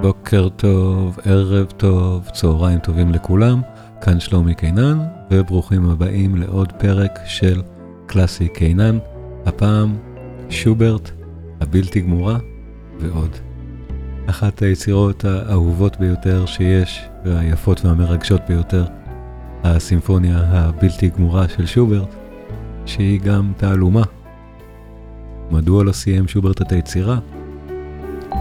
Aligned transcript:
בוקר 0.00 0.48
טוב, 0.48 1.18
ערב 1.24 1.66
טוב, 1.76 2.28
צהריים 2.32 2.78
טובים 2.78 3.12
לכולם, 3.12 3.60
כאן 4.00 4.20
שלומי 4.20 4.54
קינן, 4.54 4.98
וברוכים 5.30 5.90
הבאים 5.90 6.36
לעוד 6.36 6.72
פרק 6.72 7.18
של 7.24 7.62
קלאסי 8.06 8.48
קינן, 8.48 8.98
הפעם 9.46 9.96
שוברט, 10.50 11.10
הבלתי 11.60 12.00
גמורה 12.00 12.38
ועוד. 13.00 13.30
אחת 14.26 14.62
היצירות 14.62 15.24
האהובות 15.24 15.96
ביותר 16.00 16.46
שיש, 16.46 17.08
והיפות 17.24 17.84
והמרגשות 17.84 18.40
ביותר, 18.48 18.84
הסימפוניה 19.64 20.38
הבלתי 20.38 21.08
גמורה 21.08 21.48
של 21.48 21.66
שוברט, 21.66 22.14
שהיא 22.86 23.20
גם 23.20 23.52
תעלומה. 23.56 24.02
מדוע 25.50 25.84
לא 25.84 25.92
סיים 25.92 26.28
שוברט 26.28 26.62
את 26.62 26.72
היצירה? 26.72 27.18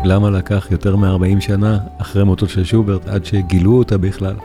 למה 0.03 0.29
לקח 0.29 0.67
יותר 0.71 0.95
מ-40 0.95 1.39
שנה 1.39 1.79
אחרי 1.97 2.23
מותו 2.23 2.47
של 2.47 2.63
שוברט 2.63 3.07
עד 3.07 3.25
שגילו 3.25 3.77
אותה 3.77 3.97
בכלל? 3.97 4.35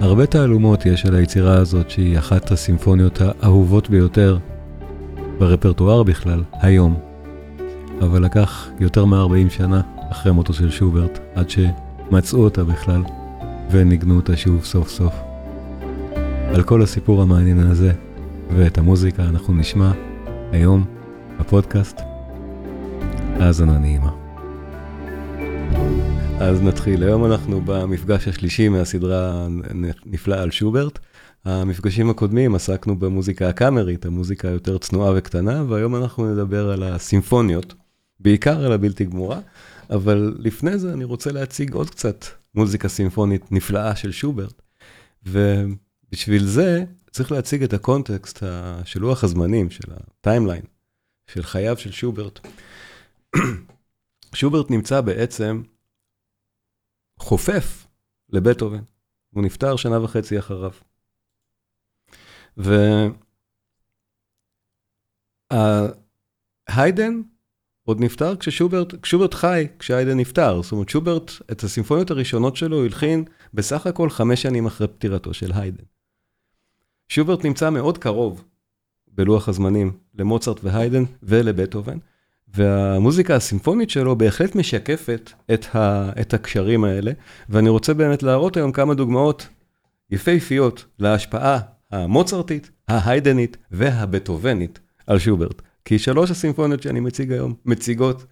הרבה 0.00 0.26
תעלומות 0.26 0.86
יש 0.86 1.06
על 1.06 1.14
היצירה 1.14 1.56
הזאת 1.56 1.90
שהיא 1.90 2.18
אחת 2.18 2.50
הסימפוניות 2.50 3.20
האהובות 3.20 3.90
ביותר 3.90 4.38
ברפרטואר 5.38 6.02
בכלל, 6.02 6.42
היום. 6.52 6.96
אבל 8.00 8.24
לקח 8.24 8.68
יותר 8.80 9.04
מ-40 9.04 9.50
שנה 9.50 9.80
אחרי 10.10 10.32
מותו 10.32 10.52
של 10.52 10.70
שוברט 10.70 11.18
עד 11.34 11.50
שמצאו 11.50 12.44
אותה 12.44 12.64
בכלל 12.64 13.02
וניגנו 13.70 14.16
אותה 14.16 14.36
שוב 14.36 14.64
סוף 14.64 14.88
סוף. 14.88 15.14
על 16.54 16.62
כל 16.62 16.82
הסיפור 16.82 17.22
המעניין 17.22 17.58
הזה 17.58 17.92
ואת 18.56 18.78
המוזיקה 18.78 19.22
אנחנו 19.22 19.54
נשמע 19.54 19.92
היום 20.52 20.84
בפודקאסט. 21.40 22.15
האזנה 23.40 23.78
נעימה. 23.78 24.10
אז 26.40 26.62
נתחיל, 26.62 27.02
היום 27.02 27.24
אנחנו 27.24 27.60
במפגש 27.64 28.28
השלישי 28.28 28.68
מהסדרה 28.68 29.48
נפלאה 30.06 30.42
על 30.42 30.50
שוברט. 30.50 30.98
המפגשים 31.44 32.10
הקודמים 32.10 32.54
עסקנו 32.54 32.98
במוזיקה 32.98 33.48
הקאמרית, 33.48 34.06
המוזיקה 34.06 34.48
היותר 34.48 34.78
צנועה 34.78 35.12
וקטנה, 35.16 35.64
והיום 35.68 35.96
אנחנו 35.96 36.32
נדבר 36.32 36.70
על 36.70 36.82
הסימפוניות, 36.82 37.74
בעיקר 38.20 38.64
על 38.64 38.72
הבלתי 38.72 39.04
גמורה, 39.04 39.40
אבל 39.90 40.36
לפני 40.38 40.78
זה 40.78 40.92
אני 40.92 41.04
רוצה 41.04 41.32
להציג 41.32 41.74
עוד 41.74 41.90
קצת 41.90 42.24
מוזיקה 42.54 42.88
סימפונית 42.88 43.52
נפלאה 43.52 43.96
של 43.96 44.12
שוברט, 44.12 44.62
ובשביל 45.26 46.44
זה 46.44 46.84
צריך 47.10 47.32
להציג 47.32 47.62
את 47.62 47.72
הקונטקסט 47.72 48.42
של 48.84 49.00
לוח 49.00 49.24
הזמנים, 49.24 49.70
של 49.70 49.92
ה 49.92 49.99
timeline, 49.99 50.62
של 51.26 51.42
חייו 51.42 51.76
של 51.76 51.90
שוברט. 51.90 52.40
שוברט 54.34 54.70
נמצא 54.70 55.00
בעצם 55.00 55.62
חופף 57.18 57.86
לבטהובן, 58.28 58.82
הוא 59.30 59.44
נפטר 59.44 59.76
שנה 59.76 60.04
וחצי 60.04 60.38
אחריו. 60.38 60.70
והיידן 66.70 67.20
עוד 67.86 68.00
נפטר 68.00 68.36
כששוברט, 68.36 68.94
כששוברט 69.02 69.34
חי, 69.34 69.66
כשהיידן 69.78 70.20
נפטר. 70.20 70.62
זאת 70.62 70.72
אומרת, 70.72 70.88
שוברט, 70.88 71.30
את 71.52 71.62
הסימפוניות 71.62 72.10
הראשונות 72.10 72.56
שלו 72.56 72.84
הלחין 72.84 73.24
בסך 73.54 73.86
הכל 73.86 74.10
חמש 74.10 74.42
שנים 74.42 74.66
אחרי 74.66 74.88
פטירתו 74.88 75.34
של 75.34 75.52
היידן. 75.54 75.84
שוברט 77.08 77.44
נמצא 77.44 77.70
מאוד 77.70 77.98
קרוב 77.98 78.44
בלוח 79.08 79.48
הזמנים 79.48 79.98
למוצרט 80.14 80.64
והיידן 80.64 81.02
ולבטהובן. 81.22 81.98
והמוזיקה 82.56 83.36
הסימפונית 83.36 83.90
שלו 83.90 84.16
בהחלט 84.16 84.54
משקפת 84.54 85.30
את, 85.54 85.76
ה, 85.76 86.10
את 86.20 86.34
הקשרים 86.34 86.84
האלה, 86.84 87.12
ואני 87.48 87.68
רוצה 87.68 87.94
באמת 87.94 88.22
להראות 88.22 88.56
היום 88.56 88.72
כמה 88.72 88.94
דוגמאות 88.94 89.48
יפהפיות 90.10 90.84
להשפעה 90.98 91.58
המוצרטית, 91.90 92.70
ההיידנית 92.88 93.56
והבטהובנית 93.70 94.78
על 95.06 95.18
שוברט. 95.18 95.62
כי 95.84 95.98
שלוש 95.98 96.30
הסימפוניות 96.30 96.82
שאני 96.82 97.00
מציג 97.00 97.32
היום 97.32 97.54
מציגות 97.64 98.24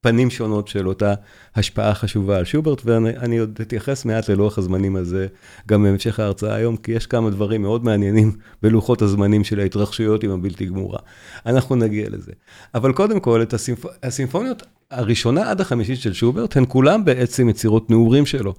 פנים 0.00 0.30
שונות 0.30 0.68
של 0.68 0.88
אותה 0.88 1.14
השפעה 1.54 1.94
חשובה 1.94 2.38
על 2.38 2.44
שוברט, 2.44 2.82
ואני 2.84 3.38
עוד 3.38 3.58
אתייחס 3.62 4.04
מעט 4.04 4.30
ללוח 4.30 4.58
הזמנים 4.58 4.96
הזה 4.96 5.26
גם 5.68 5.82
בהמשך 5.82 6.20
ההרצאה 6.20 6.54
היום, 6.54 6.76
כי 6.76 6.92
יש 6.92 7.06
כמה 7.06 7.30
דברים 7.30 7.62
מאוד 7.62 7.84
מעניינים 7.84 8.32
בלוחות 8.62 9.02
הזמנים 9.02 9.44
של 9.44 9.60
ההתרחשויות 9.60 10.24
עם 10.24 10.30
הבלתי 10.30 10.66
גמורה. 10.66 10.98
אנחנו 11.46 11.76
נגיע 11.76 12.08
לזה. 12.10 12.32
אבל 12.74 12.92
קודם 12.92 13.20
כל, 13.20 13.42
את 13.42 13.54
הסימפ... 13.54 13.84
הסימפוניות 14.02 14.62
הראשונה 14.90 15.50
עד 15.50 15.60
החמישית 15.60 16.00
של 16.00 16.12
שוברט, 16.12 16.56
הן 16.56 16.64
כולם 16.68 17.04
בעצם 17.04 17.48
יצירות 17.48 17.90
נעורים 17.90 18.26
שלו. 18.26 18.54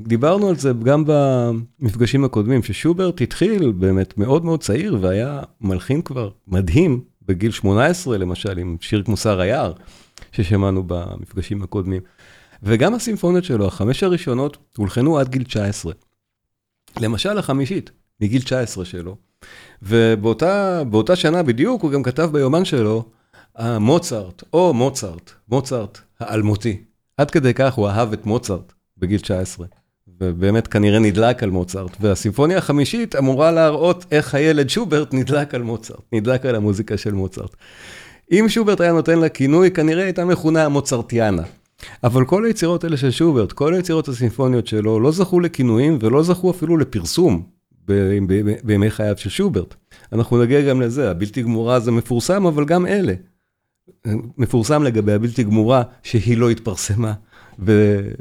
דיברנו 0.00 0.48
על 0.48 0.56
זה 0.56 0.72
גם 0.82 1.04
במפגשים 1.06 2.24
הקודמים, 2.24 2.62
ששוברט 2.62 3.20
התחיל 3.20 3.72
באמת 3.72 4.18
מאוד 4.18 4.44
מאוד 4.44 4.60
צעיר, 4.60 4.98
והיה 5.00 5.42
מלחין 5.60 6.02
כבר 6.02 6.30
מדהים 6.48 7.00
בגיל 7.26 7.50
18 7.50 8.18
למשל, 8.18 8.58
עם 8.58 8.76
שיר 8.80 9.02
כמו 9.02 9.16
שר 9.16 9.40
היער. 9.40 9.72
ששמענו 10.34 10.82
במפגשים 10.86 11.62
הקודמים. 11.62 12.02
וגם 12.62 12.94
הסימפוניות 12.94 13.44
שלו, 13.44 13.66
החמש 13.66 14.02
הראשונות, 14.02 14.56
הולחנו 14.76 15.18
עד 15.18 15.28
גיל 15.28 15.44
19. 15.44 15.92
למשל 17.00 17.38
החמישית, 17.38 17.90
מגיל 18.20 18.42
19 18.42 18.84
שלו. 18.84 19.16
ובאותה 19.82 21.16
שנה 21.16 21.42
בדיוק 21.42 21.82
הוא 21.82 21.90
גם 21.90 22.02
כתב 22.02 22.28
ביומן 22.32 22.64
שלו, 22.64 23.04
מוצרט, 23.80 24.42
או 24.52 24.74
מוצרט, 24.74 25.30
מוצרט 25.48 25.98
האלמותי. 26.20 26.84
עד 27.16 27.30
כדי 27.30 27.54
כך 27.54 27.74
הוא 27.74 27.88
אהב 27.88 28.12
את 28.12 28.26
מוצרט 28.26 28.72
בגיל 28.98 29.20
19. 29.20 29.66
ובאמת 30.20 30.66
כנראה 30.66 30.98
נדלק 30.98 31.42
על 31.42 31.50
מוצרט. 31.50 31.96
והסימפוניה 32.00 32.58
החמישית 32.58 33.16
אמורה 33.16 33.50
להראות 33.50 34.04
איך 34.10 34.34
הילד 34.34 34.70
שוברט 34.70 35.14
נדלק 35.14 35.54
על 35.54 35.62
מוצרט, 35.62 36.02
נדלק 36.12 36.46
על 36.46 36.54
המוזיקה 36.54 36.96
של 36.96 37.12
מוצרט. 37.12 37.56
אם 38.32 38.44
שוברט 38.48 38.80
היה 38.80 38.92
נותן 38.92 39.18
לה 39.18 39.28
כינוי, 39.28 39.70
כנראה 39.70 40.04
הייתה 40.04 40.24
מכונה 40.24 40.64
המוצרטיאנה. 40.64 41.42
אבל 42.04 42.24
כל 42.24 42.44
היצירות 42.44 42.84
האלה 42.84 42.96
של 42.96 43.10
שוברט, 43.10 43.52
כל 43.52 43.74
היצירות 43.74 44.08
הסימפוניות 44.08 44.66
שלו, 44.66 45.00
לא 45.00 45.12
זכו 45.12 45.40
לכינויים 45.40 45.98
ולא 46.00 46.22
זכו 46.22 46.50
אפילו 46.50 46.76
לפרסום 46.76 47.42
בימי 48.64 48.90
חייו 48.90 49.14
של 49.16 49.30
שוברט. 49.30 49.74
אנחנו 50.12 50.42
נגיע 50.42 50.60
גם 50.60 50.80
לזה, 50.80 51.10
הבלתי 51.10 51.42
גמורה 51.42 51.80
זה 51.80 51.90
מפורסם, 51.90 52.46
אבל 52.46 52.64
גם 52.64 52.86
אלה. 52.86 53.14
מפורסם 54.38 54.82
לגבי 54.82 55.12
הבלתי 55.12 55.42
גמורה 55.42 55.82
שהיא 56.02 56.38
לא 56.38 56.50
התפרסמה 56.50 57.12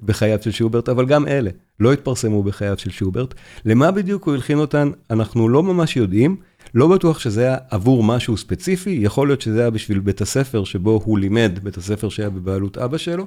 בחייו 0.06 0.38
של 0.42 0.52
שוברט, 0.52 0.90
אבל 0.90 1.06
גם 1.06 1.28
אלה 1.28 1.50
לא 1.80 1.94
התפרסמו 1.94 2.44
בחייו 2.44 2.78
של 2.78 2.90
שוברט. 2.90 3.34
למה 3.66 3.92
בדיוק 3.92 4.24
הוא 4.24 4.34
הלחין 4.34 4.58
אותן, 4.58 4.92
אנחנו 5.10 5.50
לא 5.50 5.64
ממש 5.64 5.98
יודעים. 5.98 6.36
לא 6.74 6.88
בטוח 6.88 7.20
שזה 7.20 7.42
היה 7.42 7.58
עבור 7.70 8.04
משהו 8.04 8.38
ספציפי, 8.38 9.00
יכול 9.02 9.28
להיות 9.28 9.42
שזה 9.42 9.62
היה 9.62 9.70
בשביל 9.70 10.00
בית 10.00 10.22
הספר 10.22 10.64
שבו 10.64 11.02
הוא 11.06 11.20
לימד, 11.20 11.60
בית 11.64 11.78
הספר 11.78 12.10
שהיה 12.10 12.30
בבעלות 12.30 12.78
אבא 12.78 12.98
שלו. 12.98 13.26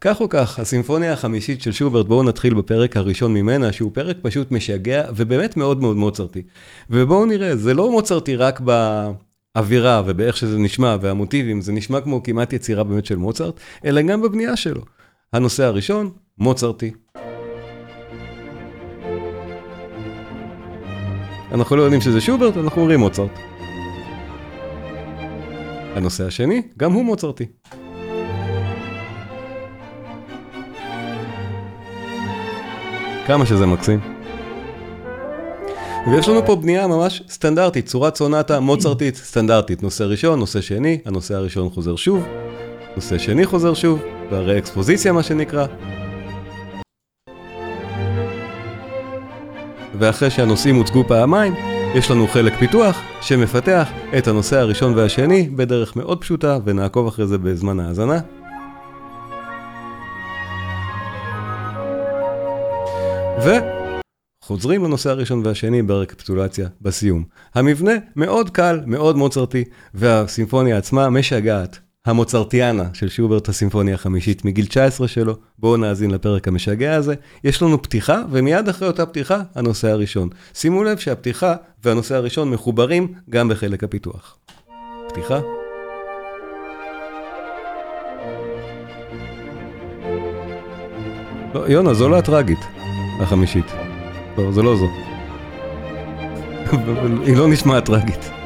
כך 0.00 0.20
או 0.20 0.28
כך, 0.28 0.58
הסימפוניה 0.58 1.12
החמישית 1.12 1.62
של 1.62 1.72
שוברט, 1.72 2.06
בואו 2.06 2.22
נתחיל 2.22 2.54
בפרק 2.54 2.96
הראשון 2.96 3.34
ממנה, 3.34 3.72
שהוא 3.72 3.90
פרק 3.94 4.16
פשוט 4.22 4.52
משגע 4.52 5.04
ובאמת 5.16 5.56
מאוד 5.56 5.80
מאוד 5.80 5.96
מוצרטי. 5.96 6.42
ובואו 6.90 7.26
נראה, 7.26 7.56
זה 7.56 7.74
לא 7.74 7.90
מוצרטי 7.90 8.36
רק 8.36 8.60
באווירה 8.60 10.02
ובאיך 10.06 10.36
שזה 10.36 10.58
נשמע 10.58 10.96
והמוטיבים, 11.00 11.60
זה 11.60 11.72
נשמע 11.72 12.00
כמו 12.00 12.22
כמעט 12.22 12.52
יצירה 12.52 12.84
באמת 12.84 13.06
של 13.06 13.16
מוצרט, 13.16 13.54
אלא 13.84 14.02
גם 14.02 14.22
בבנייה 14.22 14.56
שלו. 14.56 14.82
הנושא 15.32 15.64
הראשון, 15.64 16.10
מוצרטי. 16.38 16.90
אנחנו 21.54 21.76
לא 21.76 21.82
יודעים 21.82 22.00
שזה 22.00 22.20
שוברט, 22.20 22.56
אנחנו 22.56 22.80
אומרים 22.80 23.00
מוצרט. 23.00 23.30
הנושא 25.94 26.26
השני, 26.26 26.62
גם 26.78 26.92
הוא 26.92 27.04
מוצרטי. 27.04 27.46
כמה 33.26 33.46
שזה 33.46 33.66
מקסים. 33.66 34.00
ויש 36.06 36.28
לנו 36.28 36.46
פה 36.46 36.56
בנייה 36.56 36.86
ממש 36.86 37.22
סטנדרטית, 37.28 37.86
צורת 37.86 38.16
סונטה 38.16 38.60
מוצרטית 38.60 39.16
סטנדרטית. 39.16 39.82
נושא 39.82 40.04
ראשון, 40.04 40.38
נושא 40.38 40.60
שני, 40.60 40.98
הנושא 41.04 41.34
הראשון 41.34 41.70
חוזר 41.70 41.96
שוב, 41.96 42.24
נושא 42.96 43.18
שני 43.18 43.46
חוזר 43.46 43.74
שוב, 43.74 44.00
והרי 44.30 44.58
אקספוזיציה 44.58 45.12
מה 45.12 45.22
שנקרא, 45.22 45.66
ואחרי 50.02 50.30
שהנושאים 50.30 50.76
הוצגו 50.76 51.04
פעמיים, 51.08 51.54
יש 51.94 52.10
לנו 52.10 52.28
חלק 52.28 52.52
פיתוח 52.58 52.96
שמפתח 53.20 53.88
את 54.18 54.28
הנושא 54.28 54.58
הראשון 54.58 54.94
והשני 54.94 55.48
בדרך 55.56 55.96
מאוד 55.96 56.20
פשוטה, 56.20 56.58
ונעקוב 56.64 57.06
אחרי 57.06 57.26
זה 57.26 57.38
בזמן 57.38 57.80
ההאזנה. 57.80 58.18
וחוזרים 64.44 64.84
לנושא 64.84 65.10
הראשון 65.10 65.42
והשני 65.46 65.82
ברקפטולציה 65.82 66.68
בסיום. 66.80 67.24
המבנה 67.54 67.92
מאוד 68.16 68.50
קל, 68.50 68.80
מאוד 68.86 69.16
מוצרתי, 69.16 69.64
והסימפוניה 69.94 70.78
עצמה 70.78 71.10
משגעת. 71.10 71.91
המוצרטיאנה 72.06 72.84
של 72.92 73.08
שוברט 73.08 73.48
הסימפוניה 73.48 73.94
החמישית 73.94 74.44
מגיל 74.44 74.66
19 74.66 75.08
שלו, 75.08 75.36
בואו 75.58 75.76
נאזין 75.76 76.10
לפרק 76.10 76.48
המשגע 76.48 76.94
הזה. 76.94 77.14
יש 77.44 77.62
לנו 77.62 77.82
פתיחה, 77.82 78.22
ומיד 78.30 78.68
אחרי 78.68 78.88
אותה 78.88 79.06
פתיחה, 79.06 79.42
הנושא 79.54 79.88
הראשון. 79.88 80.28
שימו 80.54 80.84
לב 80.84 80.98
שהפתיחה 80.98 81.54
והנושא 81.84 82.14
הראשון 82.14 82.50
מחוברים 82.50 83.12
גם 83.30 83.48
בחלק 83.48 83.84
הפיתוח. 83.84 84.36
פתיחה. 85.08 85.40
לא, 91.54 91.64
יונה, 91.68 91.94
זו 91.94 92.08
לא 92.08 92.18
הטראגית, 92.18 92.60
החמישית. 93.20 93.66
לא, 94.38 94.52
זה 94.52 94.62
לא 94.62 94.76
זו. 94.76 94.88
היא 97.26 97.36
לא 97.36 97.48
נשמעת 97.48 97.84
טראגית. 97.84 98.41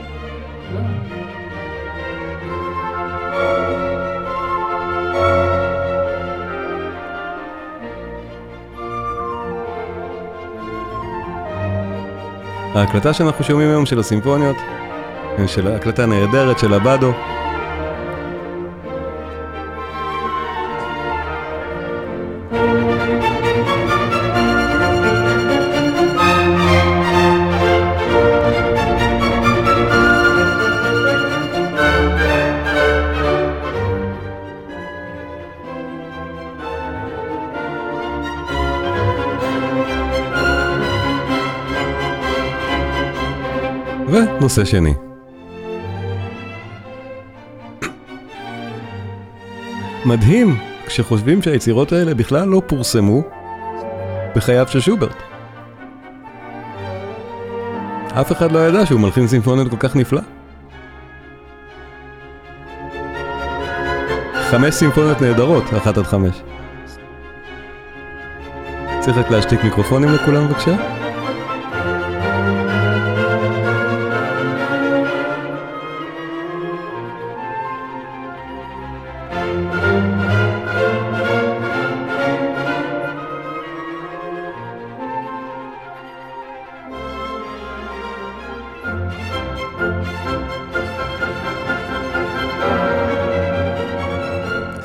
ההקלטה 12.77 13.13
שאנחנו 13.13 13.45
שומעים 13.45 13.71
היום 13.71 13.87
של 13.87 13.99
הסימפוניות, 13.99 14.57
של 15.47 15.75
הקלטה 15.75 16.07
נהדרת 16.07 16.59
של 16.59 16.75
הבאדו. 16.75 17.13
ונושא 44.57 44.71
שני. 44.71 44.95
מדהים 50.05 50.57
כשחושבים 50.87 51.43
שהיצירות 51.43 51.93
האלה 51.93 52.15
בכלל 52.15 52.49
לא 52.49 52.63
פורסמו 52.67 53.23
בחייו 54.37 54.67
של 54.69 54.81
שוברט. 54.81 55.17
אף 58.21 58.33
אחד 58.33 58.53
לא 58.53 58.59
ידע 58.59 58.87
שהוא 58.87 59.01
מלחין 59.01 59.29
סימפוניות 59.29 59.71
כל 59.71 59.77
כך 59.77 59.97
נפלא. 59.97 60.21
חמש 64.51 64.75
סימפוניות 64.75 65.23
נהדרות, 65.23 65.65
אחת 65.77 65.99
עד 65.99 66.05
חמש. 66.05 66.43
צריך 69.01 69.17
רק 69.17 69.31
להשתיק 69.31 69.65
מיקרופונים 69.65 70.09
לכולם 70.13 70.49
בבקשה? 70.49 70.96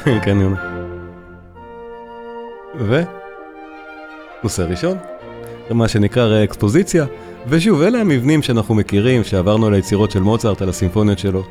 כן, 0.23 0.41
יונה. 0.41 0.55
ו... 2.79 3.01
נושא 4.43 4.61
ראשון, 4.61 4.97
מה 5.69 5.87
שנקרא 5.87 6.23
ראקספוזיציה, 6.23 7.05
ושוב, 7.47 7.81
אלה 7.81 8.01
המבנים 8.01 8.41
שאנחנו 8.41 8.75
מכירים, 8.75 9.23
שעברנו 9.23 9.67
על 9.67 9.73
היצירות 9.73 10.11
של 10.11 10.19
מוצרט, 10.19 10.61
על 10.61 10.69
הסימפוניות 10.69 11.19
שלו. 11.19 11.43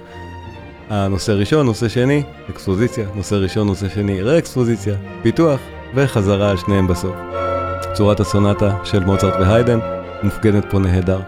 הנושא 0.88 1.32
ראשון, 1.32 1.66
נושא 1.66 1.88
שני, 1.88 2.22
אקספוזיציה, 2.50 3.06
נושא 3.14 3.34
ראשון, 3.34 3.66
נושא 3.66 3.88
שני, 3.88 4.22
ראקספוזיציה, 4.22 4.94
פיתוח, 5.22 5.60
וחזרה 5.94 6.50
על 6.50 6.56
שניהם 6.56 6.86
בסוף. 6.86 7.16
צורת 7.92 8.20
הסונטה 8.20 8.76
של 8.84 9.04
מוצרט 9.04 9.34
והיידן 9.40 9.78
מופגנת 10.22 10.64
פה 10.70 10.78
נהדר. 10.78 11.20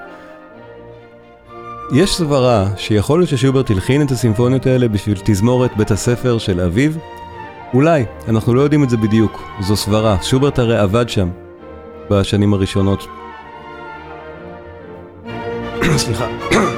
יש 1.95 2.17
סברה 2.17 2.67
שיכול 2.77 3.21
להיות 3.21 3.31
ששוברט 3.31 3.71
הלחין 3.71 4.03
את 4.03 4.11
הסימפוניות 4.11 4.67
האלה 4.67 4.89
בשביל 4.89 5.19
תזמורת 5.25 5.77
בית 5.77 5.91
הספר 5.91 6.39
של 6.39 6.61
אביו, 6.61 6.93
אולי, 7.75 8.05
אנחנו 8.29 8.55
לא 8.55 8.61
יודעים 8.61 8.85
את 8.85 8.91
זה 8.91 8.97
בדיוק, 8.97 9.43
זו 9.61 9.77
סברה, 9.77 10.23
שוברט 10.23 10.59
הרי 10.59 10.79
עבד 10.79 11.09
שם 11.09 11.29
בשנים 12.11 12.55
הראשונות. 12.55 13.07
סליחה. 15.97 16.72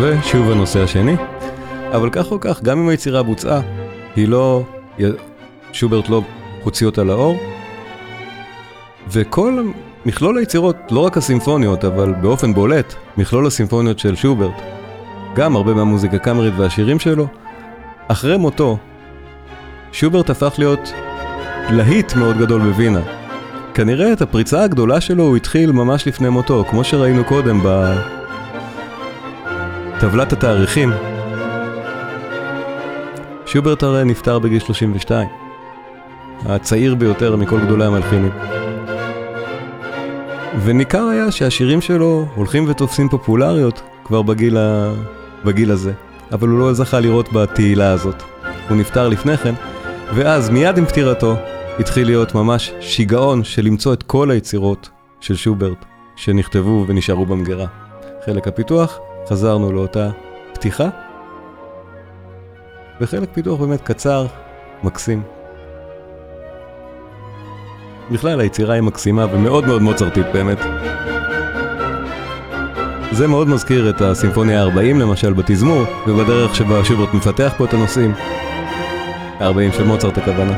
ושוב 0.00 0.50
הנושא 0.50 0.82
השני, 0.82 1.16
אבל 1.92 2.10
כך 2.10 2.30
או 2.30 2.40
כך, 2.40 2.62
גם 2.62 2.78
אם 2.78 2.88
היצירה 2.88 3.22
בוצעה, 3.22 3.60
היא 4.16 4.28
לא... 4.28 4.62
שוברט 5.72 6.08
לא 6.08 6.22
הוציא 6.62 6.86
אותה 6.86 7.04
לאור. 7.04 7.36
וכל 9.08 9.68
מכלול 10.06 10.38
היצירות, 10.38 10.76
לא 10.90 11.00
רק 11.00 11.16
הסימפוניות, 11.16 11.84
אבל 11.84 12.12
באופן 12.12 12.54
בולט, 12.54 12.94
מכלול 13.16 13.46
הסימפוניות 13.46 13.98
של 13.98 14.16
שוברט, 14.16 14.62
גם 15.34 15.56
הרבה 15.56 15.74
מהמוזיקה 15.74 16.18
קאמרית 16.18 16.54
והשירים 16.56 16.98
שלו, 16.98 17.26
אחרי 18.08 18.36
מותו, 18.36 18.78
שוברט 19.92 20.30
הפך 20.30 20.54
להיות 20.58 20.92
להיט 21.70 22.14
מאוד 22.16 22.38
גדול 22.38 22.60
בווינה. 22.60 23.00
כנראה 23.74 24.12
את 24.12 24.22
הפריצה 24.22 24.62
הגדולה 24.62 25.00
שלו 25.00 25.24
הוא 25.24 25.36
התחיל 25.36 25.72
ממש 25.72 26.08
לפני 26.08 26.28
מותו, 26.28 26.64
כמו 26.70 26.84
שראינו 26.84 27.24
קודם 27.24 27.62
בטבלת 30.02 30.32
התאריכים 30.32 30.92
שוברט 33.46 33.82
הרי 33.82 34.04
נפטר 34.04 34.38
בגיל 34.38 34.58
32, 34.58 35.28
הצעיר 36.46 36.94
ביותר 36.94 37.36
מכל 37.36 37.60
גדולי 37.60 37.84
המלחינים. 37.84 38.30
וניכר 40.64 41.02
היה 41.02 41.30
שהשירים 41.30 41.80
שלו 41.80 42.26
הולכים 42.34 42.64
ותופסים 42.68 43.08
פופולריות 43.08 43.82
כבר 44.04 44.22
בגיל, 44.22 44.56
ה... 44.56 44.92
בגיל 45.44 45.70
הזה, 45.70 45.92
אבל 46.32 46.48
הוא 46.48 46.58
לא 46.58 46.72
זכה 46.72 47.00
לראות 47.00 47.32
בתהילה 47.32 47.92
הזאת. 47.92 48.22
הוא 48.68 48.76
נפטר 48.76 49.08
לפני 49.08 49.36
כן, 49.36 49.54
ואז 50.14 50.50
מיד 50.50 50.78
עם 50.78 50.86
פטירתו 50.86 51.36
התחיל 51.78 52.06
להיות 52.06 52.34
ממש 52.34 52.72
שיגעון 52.80 53.44
של 53.44 53.64
למצוא 53.64 53.92
את 53.92 54.02
כל 54.02 54.30
היצירות 54.30 54.90
של 55.20 55.36
שוברט 55.36 55.84
שנכתבו 56.16 56.84
ונשארו 56.88 57.26
במגירה. 57.26 57.66
חלק 58.26 58.48
הפיתוח, 58.48 58.98
חזרנו 59.28 59.72
לאותה 59.72 60.10
פתיחה 60.52 60.88
וחלק 63.00 63.28
פיתוח 63.32 63.60
באמת 63.60 63.80
קצר, 63.80 64.26
מקסים. 64.82 65.22
בכלל 68.10 68.40
היצירה 68.40 68.74
היא 68.74 68.82
מקסימה 68.82 69.26
ומאוד 69.32 69.66
מאוד 69.66 69.82
מוצרטית 69.82 70.26
באמת. 70.32 70.58
זה 73.12 73.28
מאוד 73.28 73.48
מזכיר 73.48 73.90
את 73.90 74.00
הסימפוניה 74.00 74.64
ה-40 74.64 74.80
למשל 74.80 75.32
בתזמור, 75.32 75.82
ובדרך 76.06 76.54
שבה 76.54 76.84
שוברט 76.84 77.14
מפתח 77.14 77.54
פה 77.58 77.64
את 77.64 77.74
הנושאים. 77.74 78.12
ה-40 79.40 79.72
של 79.76 79.84
מוצרט 79.84 80.18
הכוונה. 80.18 80.56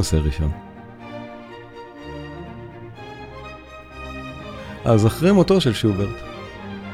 נושא 0.00 0.16
ראשון. 0.16 0.50
אז 4.84 5.06
אחרי 5.06 5.32
מותו 5.32 5.60
של 5.60 5.72
שוברט, 5.72 6.16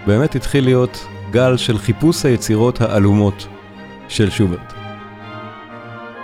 באמת 0.06 0.34
התחיל 0.34 0.64
להיות 0.64 1.06
גל 1.30 1.56
של 1.56 1.78
חיפוש 1.78 2.24
היצירות 2.24 2.80
העלומות 2.80 3.46
של 4.08 4.30
שוברט. 4.30 4.72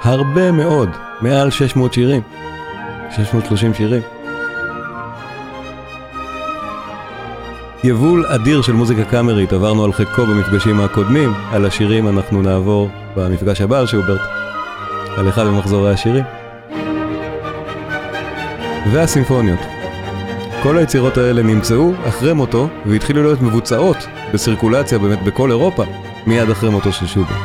הרבה 0.03 0.53
מאוד, 0.53 0.89
מעל 1.21 1.51
600 1.51 1.93
שירים, 1.93 2.23
630 3.11 3.75
שירים. 3.75 4.03
יבול 7.85 8.27
אדיר 8.27 8.63
של 8.63 8.73
מוזיקה 8.73 9.05
קאמרית, 9.05 9.53
עברנו 9.53 9.85
על 9.85 9.93
חלקו 9.93 10.27
במפגשים 10.27 10.81
הקודמים, 10.81 11.33
על 11.53 11.67
השירים 11.67 12.09
אנחנו 12.09 12.43
נעבור 12.43 12.89
במפגש 13.17 13.61
הבא 13.61 13.79
על 13.79 13.87
שוברט, 13.87 14.21
על 15.17 15.29
אחד 15.29 15.45
ממחזורי 15.45 15.93
השירים. 15.93 16.42
והסימפוניות. 18.91 19.59
כל 20.63 20.79
היצירות 20.79 21.17
האלה 21.17 21.43
נמצאו 21.43 21.93
אחרי 22.09 22.33
מותו 22.33 22.69
והתחילו 22.87 23.23
להיות 23.23 23.41
מבוצעות 23.41 23.97
בסירקולציה 24.35 24.99
באמת 24.99 25.23
בכל 25.23 25.51
אירופה 25.51 25.85
מיד 26.27 26.51
אחרי 26.51 26.71
מותו 26.71 26.93
של 26.93 27.07
שוברט. 27.07 27.37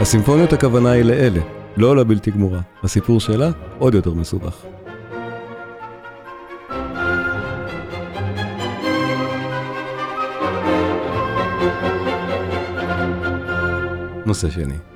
הסימפוניות 0.00 0.52
הכוונה 0.52 0.90
היא 0.90 1.02
לאלה, 1.02 1.40
לא 1.76 1.96
לבלתי 1.96 2.30
גמורה. 2.30 2.60
הסיפור 2.82 3.20
שלה 3.20 3.50
עוד 3.78 3.94
יותר 3.94 4.14
מסובך. 4.14 4.54
נושא 14.26 14.50
שני. 14.50 14.93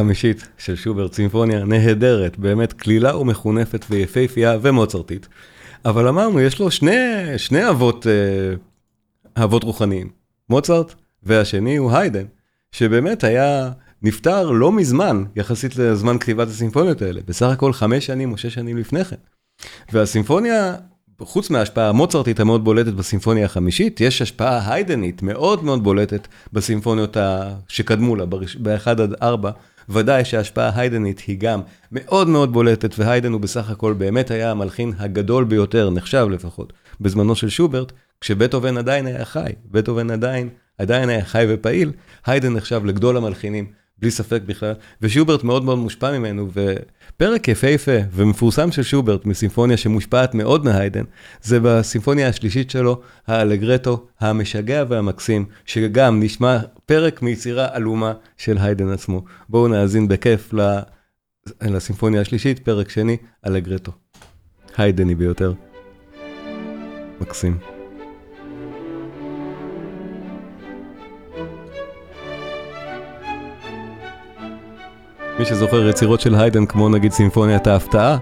החמישית 0.00 0.48
של 0.58 0.76
שוברט, 0.76 1.12
סימפוניה 1.12 1.64
נהדרת, 1.64 2.38
באמת 2.38 2.72
קלילה 2.72 3.16
ומחונפת 3.16 3.84
ויפהפייה 3.90 4.58
ומוצרטית. 4.62 5.28
אבל 5.84 6.08
אמרנו, 6.08 6.40
יש 6.40 6.58
לו 6.58 6.70
שני, 6.70 6.92
שני 7.36 7.68
אבות, 7.68 8.06
אה, 8.06 9.44
אבות 9.44 9.64
רוחניים, 9.64 10.08
מוצרט, 10.50 10.94
והשני 11.22 11.76
הוא 11.76 11.92
היידן, 11.92 12.24
שבאמת 12.72 13.24
היה 13.24 13.70
נפטר 14.02 14.50
לא 14.50 14.72
מזמן, 14.72 15.24
יחסית 15.36 15.76
לזמן 15.76 16.18
כתיבת 16.18 16.48
הסימפוניות 16.48 17.02
האלה, 17.02 17.20
בסך 17.26 17.46
הכל 17.46 17.72
חמש 17.72 18.06
שנים 18.06 18.32
או 18.32 18.38
שש 18.38 18.54
שנים 18.54 18.76
לפני 18.76 19.04
כן. 19.04 19.16
והסימפוניה, 19.92 20.74
חוץ 21.20 21.50
מההשפעה 21.50 21.88
המוצרטית 21.88 22.40
המאוד 22.40 22.64
בולטת 22.64 22.92
בסימפוניה 22.92 23.44
החמישית, 23.44 24.00
יש 24.00 24.22
השפעה 24.22 24.72
היידנית 24.72 25.22
מאוד 25.22 25.64
מאוד 25.64 25.84
בולטת 25.84 26.28
בסימפוניות 26.52 27.16
שקדמו 27.68 28.16
לה, 28.16 28.26
ב-1 28.26 28.86
עד 28.86 29.14
4, 29.22 29.50
ודאי 29.90 30.24
שההשפעה 30.24 30.70
היידנית 30.74 31.20
היא 31.26 31.36
גם 31.38 31.60
מאוד 31.92 32.28
מאוד 32.28 32.52
בולטת, 32.52 32.98
והיידן 32.98 33.32
הוא 33.32 33.40
בסך 33.40 33.70
הכל 33.70 33.92
באמת 33.92 34.30
היה 34.30 34.50
המלחין 34.50 34.92
הגדול 34.98 35.44
ביותר, 35.44 35.90
נחשב 35.90 36.26
לפחות, 36.30 36.72
בזמנו 37.00 37.34
של 37.34 37.48
שוברט, 37.48 37.92
כשבטהובן 38.20 38.78
עדיין 38.78 39.06
היה 39.06 39.24
חי, 39.24 39.52
בטהובן 39.70 40.10
עדיין, 40.10 40.48
עדיין 40.78 41.08
היה 41.08 41.24
חי 41.24 41.46
ופעיל, 41.48 41.92
היידן 42.26 42.52
נחשב 42.52 42.84
לגדול 42.84 43.16
המלחינים, 43.16 43.66
בלי 44.00 44.10
ספק 44.10 44.40
בכלל, 44.46 44.72
ושוברט 45.02 45.44
מאוד 45.44 45.64
מאוד 45.64 45.78
מושפע 45.78 46.18
ממנו, 46.18 46.48
ופרק 46.52 47.48
יפהפה 47.48 47.96
ומפורסם 48.12 48.72
של 48.72 48.82
שוברט 48.82 49.26
מסימפוניה 49.26 49.76
שמושפעת 49.76 50.34
מאוד 50.34 50.64
מהיידן, 50.64 51.04
זה 51.42 51.60
בסימפוניה 51.62 52.28
השלישית 52.28 52.70
שלו, 52.70 53.00
האלגרטו 53.26 54.06
המשגע 54.20 54.84
והמקסים, 54.88 55.44
שגם 55.64 56.22
נשמע 56.22 56.58
פרק 56.86 57.22
מיצירה 57.22 57.68
עלומה 57.72 58.12
של 58.36 58.58
היידן 58.60 58.88
עצמו. 58.88 59.24
בואו 59.48 59.68
נאזין 59.68 60.08
בכיף 60.08 60.54
לסימפוניה 61.62 62.20
השלישית, 62.20 62.58
פרק 62.58 62.90
שני, 62.90 63.16
אלגרטו. 63.46 63.92
היידני 64.76 65.14
ביותר. 65.14 65.52
מקסים. 67.20 67.79
מי 75.40 75.46
שזוכר 75.46 75.88
יצירות 75.88 76.20
של 76.20 76.34
היידן 76.34 76.66
כמו 76.66 76.88
נגיד 76.88 77.12
סימפוניית 77.12 77.66
ההפתעה. 77.66 78.16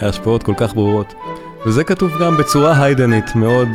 ההשפעות 0.00 0.42
כל 0.42 0.52
כך 0.56 0.74
ברורות. 0.74 1.14
וזה 1.66 1.84
כתוב 1.84 2.10
גם 2.20 2.36
בצורה 2.36 2.84
היידנית 2.84 3.36
מאוד 3.36 3.68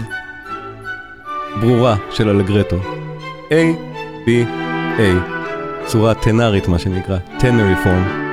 ברורה 1.61 1.95
של 2.11 2.29
אלגרטו. 2.29 2.75
A, 3.49 3.53
B, 4.25 4.29
A. 4.97 5.01
צורה 5.85 6.13
טנארית 6.13 6.67
מה 6.67 6.79
שנקרא, 6.79 7.17
טנרי 7.39 7.75
פורם 7.83 8.26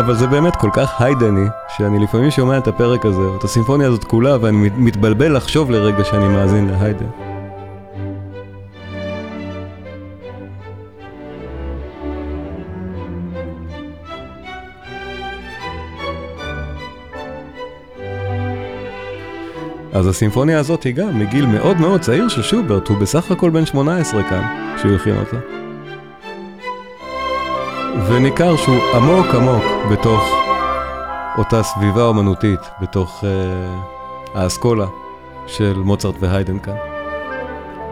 אבל 0.00 0.14
זה 0.14 0.26
באמת 0.26 0.56
כל 0.56 0.70
כך 0.72 1.00
היידני, 1.00 1.46
שאני 1.76 1.98
לפעמים 1.98 2.30
שומע 2.30 2.58
את 2.58 2.68
הפרק 2.68 3.06
הזה, 3.06 3.22
את 3.38 3.44
הסימפוניה 3.44 3.88
הזאת 3.88 4.04
כולה, 4.04 4.36
ואני 4.40 4.70
מתבלבל 4.76 5.36
לחשוב 5.36 5.70
לרגע 5.70 6.04
שאני 6.04 6.28
מאזין 6.28 6.68
להיידן. 6.68 7.06
אז 19.92 20.06
הסימפוניה 20.06 20.58
הזאת 20.58 20.82
היא 20.82 20.94
גם 20.94 21.18
מגיל 21.18 21.46
מאוד 21.46 21.80
מאוד 21.80 22.00
צעיר 22.00 22.28
של 22.28 22.42
שוברט, 22.42 22.88
הוא 22.88 22.98
בסך 22.98 23.30
הכל 23.30 23.50
בן 23.50 23.66
18 23.66 24.22
כאן, 24.22 24.74
כשהוא 24.76 24.92
הכין 24.94 25.16
אותה. 25.16 25.59
וניכר 28.08 28.56
שהוא 28.56 28.76
עמוק 28.94 29.26
עמוק 29.34 29.64
בתוך 29.92 30.20
אותה 31.38 31.62
סביבה 31.62 32.02
אומנותית, 32.02 32.60
בתוך 32.80 33.24
uh, 33.24 33.26
האסכולה 34.34 34.86
של 35.46 35.72
מוצרט 35.76 36.14
והיידן 36.20 36.58
כאן. 36.58 36.76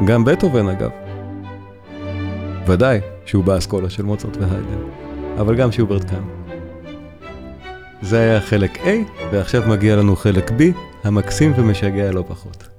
גם 0.05 0.25
בטהובן 0.25 0.69
אגב. 0.69 0.91
ודאי 2.67 3.01
שהוא 3.27 3.45
באסכולה 3.45 3.91
של 3.91 4.03
מוצרט 4.03 4.37
והיידן, 4.37 4.83
אבל 5.41 5.57
גם 5.57 5.73
שוברט 5.73 6.11
כאן. 6.11 6.23
זה 8.03 8.19
היה 8.19 8.41
חלק 8.41 8.77
A, 8.77 8.89
ועכשיו 9.33 9.63
מגיע 9.69 9.97
לנו 9.97 10.17
חלק 10.17 10.51
B, 10.51 10.63
המקסים 11.05 11.53
ומשגע 11.57 12.13
לא 12.13 12.25
פחות. 12.29 12.78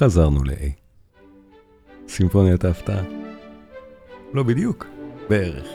חזרנו 0.00 0.44
ל-A. 0.44 0.70
סימפוניית 2.08 2.64
ההפתעה. 2.64 3.02
לא 4.34 4.42
בדיוק, 4.42 4.86
בערך. 5.28 5.66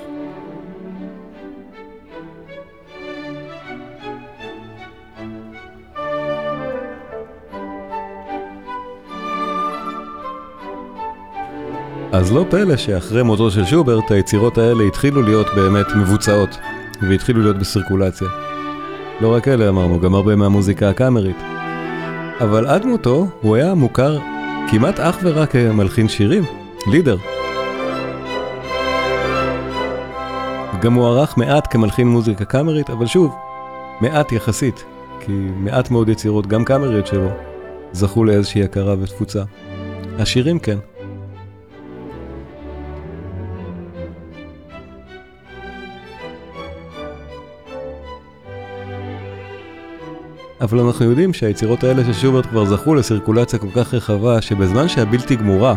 אז 12.12 12.32
לא 12.32 12.46
פלא 12.50 12.78
שאחרי 12.78 13.24
מותו 13.24 13.52
של 13.52 13.66
שוברט 13.66 14.12
היצירות 14.12 14.58
האלה 14.58 14.84
התחילו 14.84 15.22
להיות 15.22 15.48
באמת 15.56 15.88
מבוצעות 15.96 16.58
והתחילו 17.10 17.42
להיות 17.42 17.58
בסירקולציה. 17.58 18.28
לא 19.22 19.36
רק 19.36 19.48
אלה 19.48 19.70
אמרנו, 19.70 20.00
גם 20.00 20.14
הרבה 20.14 20.36
מהמוזיקה 20.36 20.90
הקאמרית. 20.90 21.55
אבל 22.42 22.68
עד 22.68 22.86
מותו 22.86 23.28
הוא 23.42 23.56
היה 23.56 23.74
מוכר 23.74 24.18
כמעט 24.72 25.00
אך 25.00 25.20
ורק 25.24 25.52
כמלחין 25.52 26.10
שירים, 26.10 26.44
לידר. 26.92 27.18
גם 30.82 30.94
הוא 30.94 31.08
ערך 31.08 31.38
מעט 31.38 31.68
כמלחין 31.74 32.08
מוזיקה 32.08 32.46
קאמרית, 32.46 32.90
אבל 32.90 33.06
שוב, 33.06 33.36
מעט 34.02 34.32
יחסית, 34.32 34.86
כי 35.20 35.32
מעט 35.56 35.92
מאוד 35.92 36.10
יצירות, 36.10 36.48
גם 36.48 36.66
קאמריות 36.66 37.08
שלו, 37.08 37.30
זכו 37.92 38.24
לאיזושהי 38.24 38.64
הכרה 38.64 38.96
ותפוצה. 39.00 39.44
השירים 40.20 40.60
כן. 40.60 40.78
אבל 50.66 50.80
אנחנו 50.80 51.06
יודעים 51.06 51.34
שהיצירות 51.34 51.84
האלה 51.84 52.04
של 52.06 52.14
שוברט 52.14 52.46
כבר 52.46 52.66
זכו 52.66 52.96
לסירקולציה 52.96 53.60
כל 53.60 53.68
כך 53.76 53.94
רחבה, 53.94 54.42
שבזמן 54.42 54.88
שהבלתי 54.88 55.36
גמורה, 55.36 55.76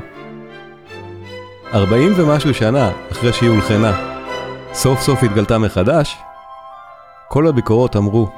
40 1.74 2.12
ומשהו 2.16 2.54
שנה 2.54 2.90
אחרי 3.12 3.32
שהיא 3.32 3.50
הולחנה, 3.50 4.18
סוף 4.72 5.00
סוף 5.00 5.22
התגלתה 5.22 5.58
מחדש, 5.58 6.16
כל 7.28 7.46
הביקורות 7.46 7.96
אמרו, 7.96 8.28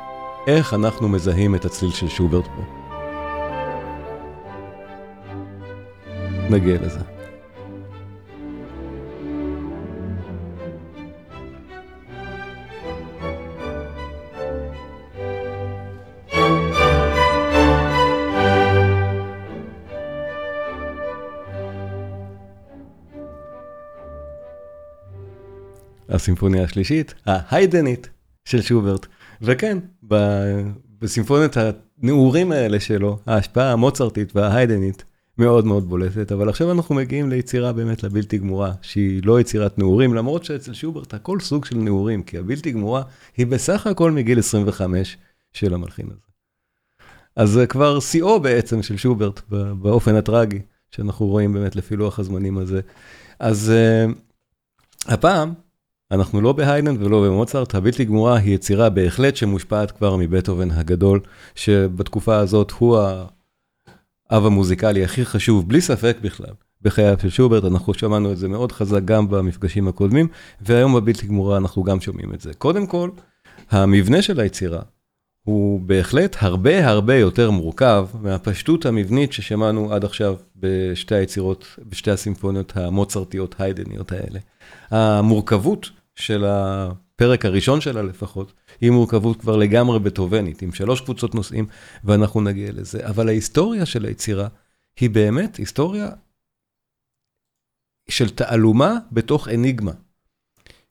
איך 0.46 0.74
אנחנו 0.74 1.08
מזהים 1.08 1.54
את 1.54 1.64
הצליל 1.64 1.90
של 1.90 2.08
שוברט 2.08 2.44
פה. 2.46 2.62
נגיע 6.50 6.76
לזה. 6.82 7.09
הסימפוניה 26.10 26.64
השלישית, 26.64 27.14
ההיידנית 27.26 28.08
של 28.44 28.62
שוברט. 28.62 29.06
וכן, 29.42 29.78
בסימפוניית 31.00 31.56
הנעורים 31.56 32.52
האלה 32.52 32.80
שלו, 32.80 33.18
ההשפעה 33.26 33.72
המוצרטית 33.72 34.36
וההיידנית 34.36 35.04
מאוד 35.38 35.66
מאוד 35.66 35.88
בולטת, 35.88 36.32
אבל 36.32 36.48
עכשיו 36.48 36.72
אנחנו 36.72 36.94
מגיעים 36.94 37.30
ליצירה 37.30 37.72
באמת 37.72 38.02
לבלתי 38.02 38.38
גמורה, 38.38 38.72
שהיא 38.82 39.22
לא 39.24 39.40
יצירת 39.40 39.78
נעורים, 39.78 40.14
למרות 40.14 40.44
שאצל 40.44 40.72
שוברט 40.72 41.14
הכל 41.14 41.40
סוג 41.40 41.64
של 41.64 41.76
נעורים, 41.76 42.22
כי 42.22 42.38
הבלתי 42.38 42.72
גמורה 42.72 43.02
היא 43.36 43.46
בסך 43.46 43.86
הכל 43.86 44.10
מגיל 44.10 44.38
25 44.38 45.16
של 45.52 45.74
המלחין 45.74 46.06
הזה. 46.06 46.30
אז 47.36 47.50
זה 47.50 47.66
כבר 47.66 48.00
שיאו 48.00 48.40
בעצם 48.40 48.82
של 48.82 48.96
שוברט 48.96 49.40
באופן 49.82 50.14
הטרגי, 50.14 50.58
שאנחנו 50.90 51.26
רואים 51.26 51.52
באמת 51.52 51.76
לפי 51.76 51.96
לוח 51.96 52.18
הזמנים 52.18 52.58
הזה. 52.58 52.80
אז 53.38 53.72
uh, 53.72 54.12
הפעם, 55.12 55.52
אנחנו 56.10 56.40
לא 56.40 56.52
בהיידן 56.52 56.96
ולא 56.98 57.24
במוצרט, 57.24 57.74
הבלתי 57.74 58.04
גמורה 58.04 58.36
היא 58.36 58.54
יצירה 58.54 58.90
בהחלט 58.90 59.36
שמושפעת 59.36 59.90
כבר 59.90 60.16
מבטהובן 60.16 60.70
הגדול, 60.70 61.20
שבתקופה 61.54 62.36
הזאת 62.36 62.70
הוא 62.70 62.98
האב 64.30 64.46
המוזיקלי 64.46 65.04
הכי 65.04 65.24
חשוב, 65.24 65.68
בלי 65.68 65.80
ספק 65.80 66.16
בכלל, 66.22 66.54
בחייו 66.82 67.16
של 67.22 67.30
שוברט, 67.30 67.64
אנחנו 67.64 67.94
שמענו 67.94 68.32
את 68.32 68.38
זה 68.38 68.48
מאוד 68.48 68.72
חזק 68.72 69.04
גם 69.04 69.28
במפגשים 69.28 69.88
הקודמים, 69.88 70.28
והיום 70.60 70.94
בבלתי 70.94 71.26
גמורה 71.26 71.56
אנחנו 71.56 71.82
גם 71.82 72.00
שומעים 72.00 72.34
את 72.34 72.40
זה. 72.40 72.54
קודם 72.54 72.86
כל, 72.86 73.10
המבנה 73.70 74.22
של 74.22 74.40
היצירה 74.40 74.82
הוא 75.44 75.80
בהחלט 75.80 76.36
הרבה 76.40 76.88
הרבה 76.88 77.14
יותר 77.14 77.50
מורכב 77.50 78.06
מהפשטות 78.20 78.86
המבנית 78.86 79.32
ששמענו 79.32 79.92
עד 79.92 80.04
עכשיו 80.04 80.36
בשתי 80.56 81.14
היצירות, 81.14 81.66
בשתי 81.88 82.10
הסימפוניות 82.10 82.76
המוצרטיות 82.76 83.54
היידניות 83.58 84.12
האלה. 84.12 84.38
המורכבות 84.90 85.90
של 86.20 86.44
הפרק 86.44 87.44
הראשון 87.44 87.80
שלה 87.80 88.02
לפחות, 88.02 88.52
היא 88.80 88.90
מורכבות 88.90 89.40
כבר 89.40 89.56
לגמרי 89.56 89.98
בטובנית, 89.98 90.62
עם 90.62 90.72
שלוש 90.72 91.00
קבוצות 91.00 91.34
נושאים, 91.34 91.66
ואנחנו 92.04 92.40
נגיע 92.40 92.72
לזה. 92.72 93.06
אבל 93.08 93.28
ההיסטוריה 93.28 93.86
של 93.86 94.04
היצירה 94.04 94.48
היא 95.00 95.10
באמת 95.10 95.56
היסטוריה 95.56 96.10
של 98.08 98.30
תעלומה 98.30 98.98
בתוך 99.12 99.48
אניגמה. 99.48 99.92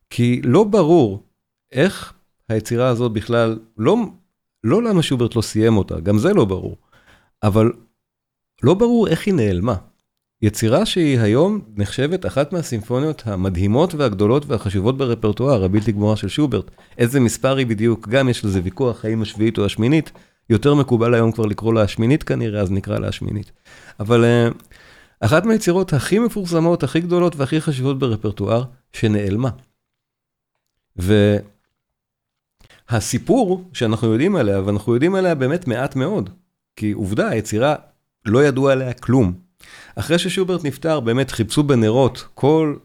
כי 0.10 0.42
לא 0.44 0.63
ברור 0.63 1.24
איך 1.72 2.13
היצירה 2.50 2.88
הזאת 2.88 3.12
בכלל, 3.12 3.60
לא, 3.78 3.96
לא 4.63 4.84
למה 4.84 5.04
שוברט 5.04 5.36
לא 5.36 5.42
סיים 5.42 5.78
אותה, 5.78 6.00
גם 6.00 6.18
זה 6.18 6.34
לא 6.34 6.46
ברור, 6.46 6.78
אבל 7.44 7.72
לא 8.63 8.74
ברור 8.74 9.08
איך 9.08 9.28
היא 9.28 9.34
נעלמה. 9.34 9.76
יצירה 10.41 10.86
שהיא 10.86 11.19
היום 11.19 11.62
נחשבת 11.75 12.25
אחת 12.25 12.54
מהסימפוניות 12.54 13.23
המדהימות 13.25 13.95
והגדולות 13.95 14.45
והחשובות 14.45 14.97
ברפרטואר, 14.97 15.63
הבלתי 15.63 15.91
גמורה 15.91 16.15
של 16.15 16.28
שוברט. 16.28 16.71
איזה 16.97 17.19
מספר 17.19 17.58
היא 17.58 17.67
בדיוק, 17.67 18.08
גם 18.08 18.30
יש 18.30 18.45
לזה 18.45 18.62
ויכוח, 18.63 19.06
האם 19.06 19.21
השביעית 19.21 19.58
או 19.58 19.65
השמינית. 19.65 20.12
יותר 20.49 20.75
מקובל 20.75 21.13
היום 21.13 21.32
כבר 21.32 21.45
לקרוא 21.45 21.73
לה 21.73 21.82
השמינית 21.82 22.23
כנראה, 22.23 22.62
אז 22.62 22.71
נקרא 22.71 22.99
לה 22.99 23.08
השמינית. 23.08 23.52
אבל 23.99 24.23
uh, 24.23 24.54
אחת 25.19 25.45
מהיצירות 25.45 25.93
הכי 25.93 26.19
מפורסמות, 26.19 26.84
הכי 26.84 26.99
גדולות 26.99 27.36
והכי 27.36 27.62
חשובות 27.62 27.99
ברפרטואר, 27.99 28.63
שנעלמה. 28.93 29.49
והסיפור 32.89 33.69
שאנחנו 33.73 34.08
יודעים 34.08 34.36
עליה, 34.36 34.62
ואנחנו 34.62 34.93
יודעים 34.93 35.15
עליה 35.15 35.36
באמת 35.36 35.67
מעט 35.67 35.95
מאוד, 35.95 36.30
כי 36.75 36.91
עובדה, 36.91 37.30
היצירה, 37.30 37.75
לא 38.25 38.43
ידוע 38.43 38.71
עליה 38.71 38.93
כלום. 38.93 39.49
אחרי 39.95 40.19
ששוברט 40.19 40.63
נפטר, 40.63 40.99
באמת 40.99 41.32
חיפשו 41.32 41.63
בנרות 41.63 42.27
כל, 42.34 42.75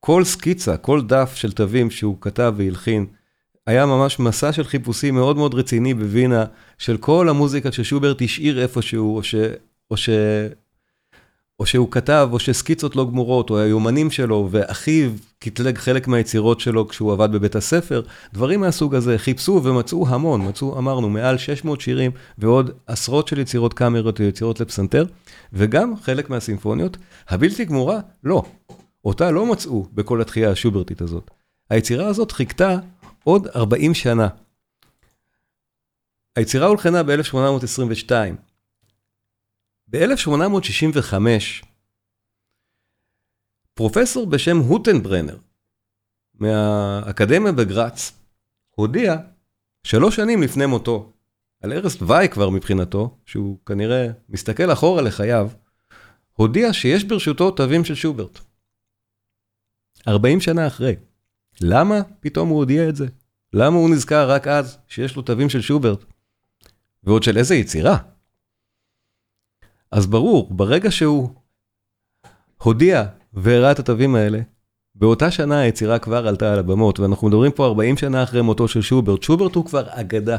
כל 0.00 0.24
סקיצה, 0.24 0.76
כל 0.76 1.02
דף 1.02 1.32
של 1.34 1.52
תווים 1.52 1.90
שהוא 1.90 2.16
כתב 2.20 2.54
והלחין. 2.56 3.06
היה 3.66 3.86
ממש 3.86 4.18
מסע 4.18 4.52
של 4.52 4.64
חיפושים 4.64 5.14
מאוד 5.14 5.36
מאוד 5.36 5.54
רציני 5.54 5.94
בווינה, 5.94 6.44
של 6.78 6.96
כל 6.96 7.28
המוזיקה 7.28 7.72
ששוברט 7.72 8.22
השאיר 8.22 8.62
איפשהו, 8.62 9.16
או, 9.16 9.22
ש, 9.22 9.34
או, 9.90 9.96
או 11.62 11.66
שהוא 11.66 11.90
כתב, 11.90 12.28
או 12.32 12.38
שסקיצות 12.38 12.96
לא 12.96 13.04
גמורות, 13.04 13.50
או 13.50 13.58
היומנים 13.58 14.10
שלו, 14.10 14.48
ואחיו 14.50 15.10
קטלג 15.38 15.78
חלק 15.78 16.08
מהיצירות 16.08 16.60
שלו 16.60 16.88
כשהוא 16.88 17.12
עבד 17.12 17.32
בבית 17.32 17.56
הספר, 17.56 18.02
דברים 18.34 18.60
מהסוג 18.60 18.94
הזה, 18.94 19.18
חיפשו 19.18 19.60
ומצאו 19.64 20.08
המון, 20.08 20.48
מצאו, 20.48 20.78
אמרנו, 20.78 21.08
מעל 21.10 21.38
600 21.38 21.80
שירים, 21.80 22.10
ועוד 22.38 22.70
עשרות 22.86 23.28
של 23.28 23.38
יצירות 23.38 23.74
קאמריות 23.74 24.20
ויצירות 24.20 24.60
לפסנתר, 24.60 25.04
וגם 25.52 25.96
חלק 25.96 26.30
מהסימפוניות. 26.30 26.96
הבלתי 27.28 27.64
גמורה, 27.64 28.00
לא. 28.24 28.42
אותה 29.04 29.30
לא 29.30 29.46
מצאו 29.46 29.86
בכל 29.94 30.20
התחייה 30.20 30.50
השוברטית 30.50 31.00
הזאת. 31.00 31.30
היצירה 31.70 32.06
הזאת 32.06 32.32
חיכתה 32.32 32.78
עוד 33.24 33.48
40 33.56 33.94
שנה. 33.94 34.28
היצירה 36.36 36.66
הולחנה 36.66 37.02
ב-1822. 37.02 38.51
ב-1865, 39.92 41.14
פרופסור 43.74 44.26
בשם 44.26 44.58
הוטנברנר, 44.58 45.36
מהאקדמיה 46.34 47.52
בגראץ, 47.52 48.12
הודיע 48.70 49.16
שלוש 49.84 50.16
שנים 50.16 50.42
לפני 50.42 50.66
מותו, 50.66 51.12
על 51.62 51.72
ערש 51.72 51.96
דווי 51.96 52.28
כבר 52.28 52.50
מבחינתו, 52.50 53.16
שהוא 53.26 53.58
כנראה 53.66 54.06
מסתכל 54.28 54.72
אחורה 54.72 55.02
לחייו, 55.02 55.50
הודיע 56.32 56.72
שיש 56.72 57.04
ברשותו 57.04 57.50
תווים 57.50 57.84
של 57.84 57.94
שוברט. 57.94 58.38
40 60.08 60.40
שנה 60.40 60.66
אחרי. 60.66 60.96
למה 61.60 62.00
פתאום 62.20 62.48
הוא 62.48 62.58
הודיע 62.58 62.88
את 62.88 62.96
זה? 62.96 63.06
למה 63.52 63.76
הוא 63.76 63.90
נזכר 63.90 64.30
רק 64.30 64.46
אז 64.46 64.78
שיש 64.88 65.16
לו 65.16 65.22
תווים 65.22 65.50
של 65.50 65.60
שוברט? 65.60 66.04
ועוד 67.04 67.22
של 67.22 67.38
איזה 67.38 67.54
יצירה? 67.54 68.11
אז 69.92 70.06
ברור, 70.06 70.48
ברגע 70.50 70.90
שהוא 70.90 71.28
הודיע 72.62 73.04
והראה 73.34 73.70
את 73.70 73.78
התווים 73.78 74.14
האלה, 74.14 74.40
באותה 74.94 75.30
שנה 75.30 75.60
היצירה 75.60 75.98
כבר 75.98 76.28
עלתה 76.28 76.52
על 76.52 76.58
הבמות, 76.58 77.00
ואנחנו 77.00 77.28
מדברים 77.28 77.52
פה 77.52 77.66
40 77.66 77.96
שנה 77.96 78.22
אחרי 78.22 78.42
מותו 78.42 78.68
של 78.68 78.82
שוברט. 78.82 79.22
שוברט 79.22 79.54
הוא 79.54 79.64
כבר 79.64 79.84
אגדה 79.88 80.36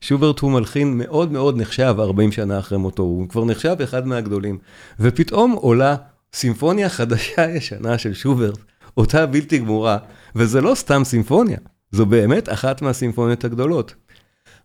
שוברט 0.00 0.38
הוא 0.38 0.50
מלחין 0.50 0.98
מאוד 0.98 1.32
מאוד 1.32 1.56
נחשב 1.56 1.94
40 1.98 2.32
שנה 2.32 2.58
אחרי 2.58 2.78
מותו, 2.78 3.02
הוא 3.02 3.28
כבר 3.28 3.44
נחשב 3.44 3.76
אחד 3.84 4.06
מהגדולים. 4.06 4.58
ופתאום 5.00 5.52
עולה 5.52 5.96
סימפוניה 6.32 6.88
חדשה 6.88 7.50
ישנה 7.56 7.98
של 7.98 8.14
שוברט, 8.14 8.58
אותה 8.96 9.26
בלתי 9.26 9.58
גמורה, 9.58 9.98
וזה 10.36 10.60
לא 10.60 10.74
סתם 10.74 11.04
סימפוניה, 11.04 11.58
זו 11.90 12.06
באמת 12.06 12.48
אחת 12.48 12.82
מהסימפוניות 12.82 13.44
הגדולות. 13.44 13.94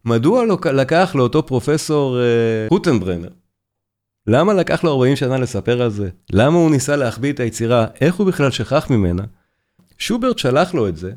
מדוע 0.06 0.46
לא 0.46 0.58
לקח 0.74 1.16
לאותו 1.16 1.46
פרופסור 1.46 2.20
אה, 2.20 2.68
הוטנברנר? 2.70 3.30
למה 4.28 4.54
לקח 4.54 4.84
לו 4.84 4.92
40 4.92 5.16
שנה 5.16 5.38
לספר 5.38 5.82
על 5.82 5.90
זה? 5.90 6.10
למה 6.34 6.58
הוא 6.58 6.72
ניסה 6.72 6.96
להחביא 6.96 7.34
את 7.34 7.40
היצירה? 7.40 7.88
איך 8.02 8.16
הוא 8.16 8.28
בכלל 8.28 8.52
שכח 8.52 8.90
ממנה? 8.90 9.24
שוברט 9.98 10.38
שלח 10.38 10.74
לו 10.74 10.88
את 10.88 10.98
זה, 10.98 11.14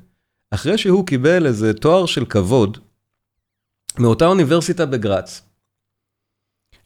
אחרי 0.50 0.78
שהוא 0.78 1.06
קיבל 1.06 1.46
איזה 1.46 1.72
תואר 1.72 2.06
של 2.06 2.24
כבוד 2.24 2.78
מאותה 3.98 4.26
אוניברסיטה 4.26 4.86
בגראץ. 4.86 5.42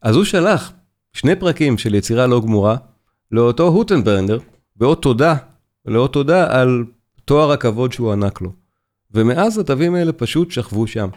אז 0.03 0.17
הוא 0.17 0.25
שלח 0.25 0.73
שני 1.13 1.37
פרקים 1.37 1.79
של 1.79 1.95
יצירה 1.95 2.27
לא 2.27 2.41
גמורה 2.41 2.77
לאותו 3.31 3.67
הוטנברנר, 3.67 4.39
באות 4.77 5.03
תודה, 5.03 5.35
לאות 5.85 6.13
תודה 6.13 6.61
על 6.61 6.85
תואר 7.25 7.53
הכבוד 7.53 7.93
שהוא 7.93 8.13
ענק 8.13 8.41
לו. 8.41 8.53
ומאז 9.11 9.59
התווים 9.59 9.95
האלה 9.95 10.13
פשוט 10.13 10.51
שכבו 10.51 10.87
שם. 10.87 11.09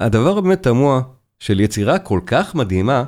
הדבר 0.00 0.38
הבאמת 0.38 0.62
תמוה 0.62 1.02
של 1.38 1.60
יצירה 1.60 1.98
כל 1.98 2.20
כך 2.26 2.54
מדהימה, 2.54 3.04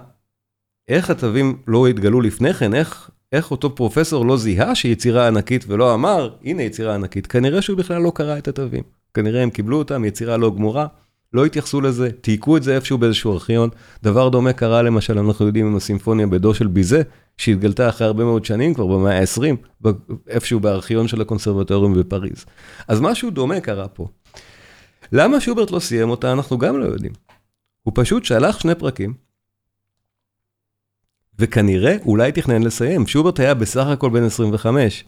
איך 0.89 1.11
התווים 1.11 1.59
לא 1.67 1.87
התגלו 1.87 2.21
לפני 2.21 2.55
כן, 2.55 2.75
איך, 2.75 3.11
איך 3.33 3.51
אותו 3.51 3.75
פרופסור 3.75 4.27
לא 4.27 4.37
זיהה 4.37 4.75
שיצירה 4.75 5.27
ענקית 5.27 5.65
ולא 5.69 5.95
אמר, 5.95 6.31
הנה 6.45 6.63
יצירה 6.63 6.95
ענקית, 6.95 7.27
כנראה 7.27 7.63
שהוא 7.63 7.79
בכלל 7.79 8.03
לא 8.03 8.13
קרא 8.15 8.39
את 8.39 8.49
התווים. 8.49 8.83
כנראה 9.15 9.43
הם 9.43 9.51
קיבלו 9.51 9.79
אותם, 9.79 10.05
יצירה 10.05 10.37
לא 10.37 10.51
גמורה, 10.51 10.87
לא 11.33 11.45
התייחסו 11.45 11.81
לזה, 11.81 12.11
תייקו 12.21 12.57
את 12.57 12.63
זה 12.63 12.75
איפשהו 12.75 12.99
באיזשהו 12.99 13.33
ארכיון. 13.33 13.71
דבר 14.03 14.29
דומה 14.29 14.53
קרה 14.53 14.83
למשל, 14.83 15.19
אנחנו 15.19 15.47
יודעים 15.47 15.67
עם 15.67 15.77
הסימפוניה 15.77 16.27
בדו 16.27 16.55
של 16.55 16.67
ביזה, 16.67 17.03
שהתגלתה 17.37 17.89
אחרי 17.89 18.07
הרבה 18.07 18.25
מאוד 18.25 18.45
שנים, 18.45 18.75
כבר 18.75 18.87
במאה 18.87 19.21
ה-20, 19.21 19.89
איפשהו 20.29 20.61
בארכיון 20.61 21.09
של 21.09 21.21
הקונסרבטוריום 21.21 21.95
בפריז. 21.95 22.45
אז 22.89 23.01
משהו 23.01 23.31
דומה 23.31 23.61
קרה 23.61 23.89
פה. 23.89 24.09
למה 25.13 25.41
שוברט 25.41 25.71
לא 25.71 25.79
סיים 25.79 26.11
אותה, 26.11 26.33
אנחנו 26.33 26.59
גם 26.59 26.79
לא 26.79 26.85
יודעים. 26.85 27.13
הוא 27.83 27.93
פשוט 27.97 28.25
שלח 28.25 28.61
שני 28.61 28.75
פרקים, 28.75 29.15
וכנראה 31.41 31.97
אולי 32.05 32.33
תכנן 32.33 32.63
לסיים. 32.63 33.07
שוברט 33.07 33.41
היה 33.41 33.55
בסך 33.55 33.87
הכל 33.87 34.11
בן 34.11 34.23
25. 34.23 35.05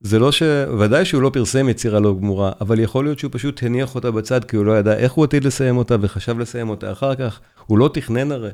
זה 0.00 0.18
לא 0.18 0.32
ש... 0.32 0.42
ודאי 0.80 1.04
שהוא 1.04 1.22
לא 1.22 1.30
פרסם 1.32 1.68
יצירה 1.68 2.00
לא 2.00 2.14
גמורה, 2.14 2.52
אבל 2.60 2.80
יכול 2.80 3.04
להיות 3.04 3.18
שהוא 3.18 3.30
פשוט 3.34 3.62
הניח 3.62 3.94
אותה 3.94 4.10
בצד 4.10 4.44
כי 4.44 4.56
הוא 4.56 4.64
לא 4.64 4.78
ידע 4.78 4.96
איך 4.96 5.12
הוא 5.12 5.24
עתיד 5.24 5.44
לסיים 5.44 5.76
אותה 5.76 5.96
וחשב 6.00 6.38
לסיים 6.38 6.68
אותה 6.68 6.92
אחר 6.92 7.14
כך. 7.14 7.40
הוא 7.66 7.78
לא 7.78 7.90
תכנן 7.94 8.32
הרי 8.32 8.50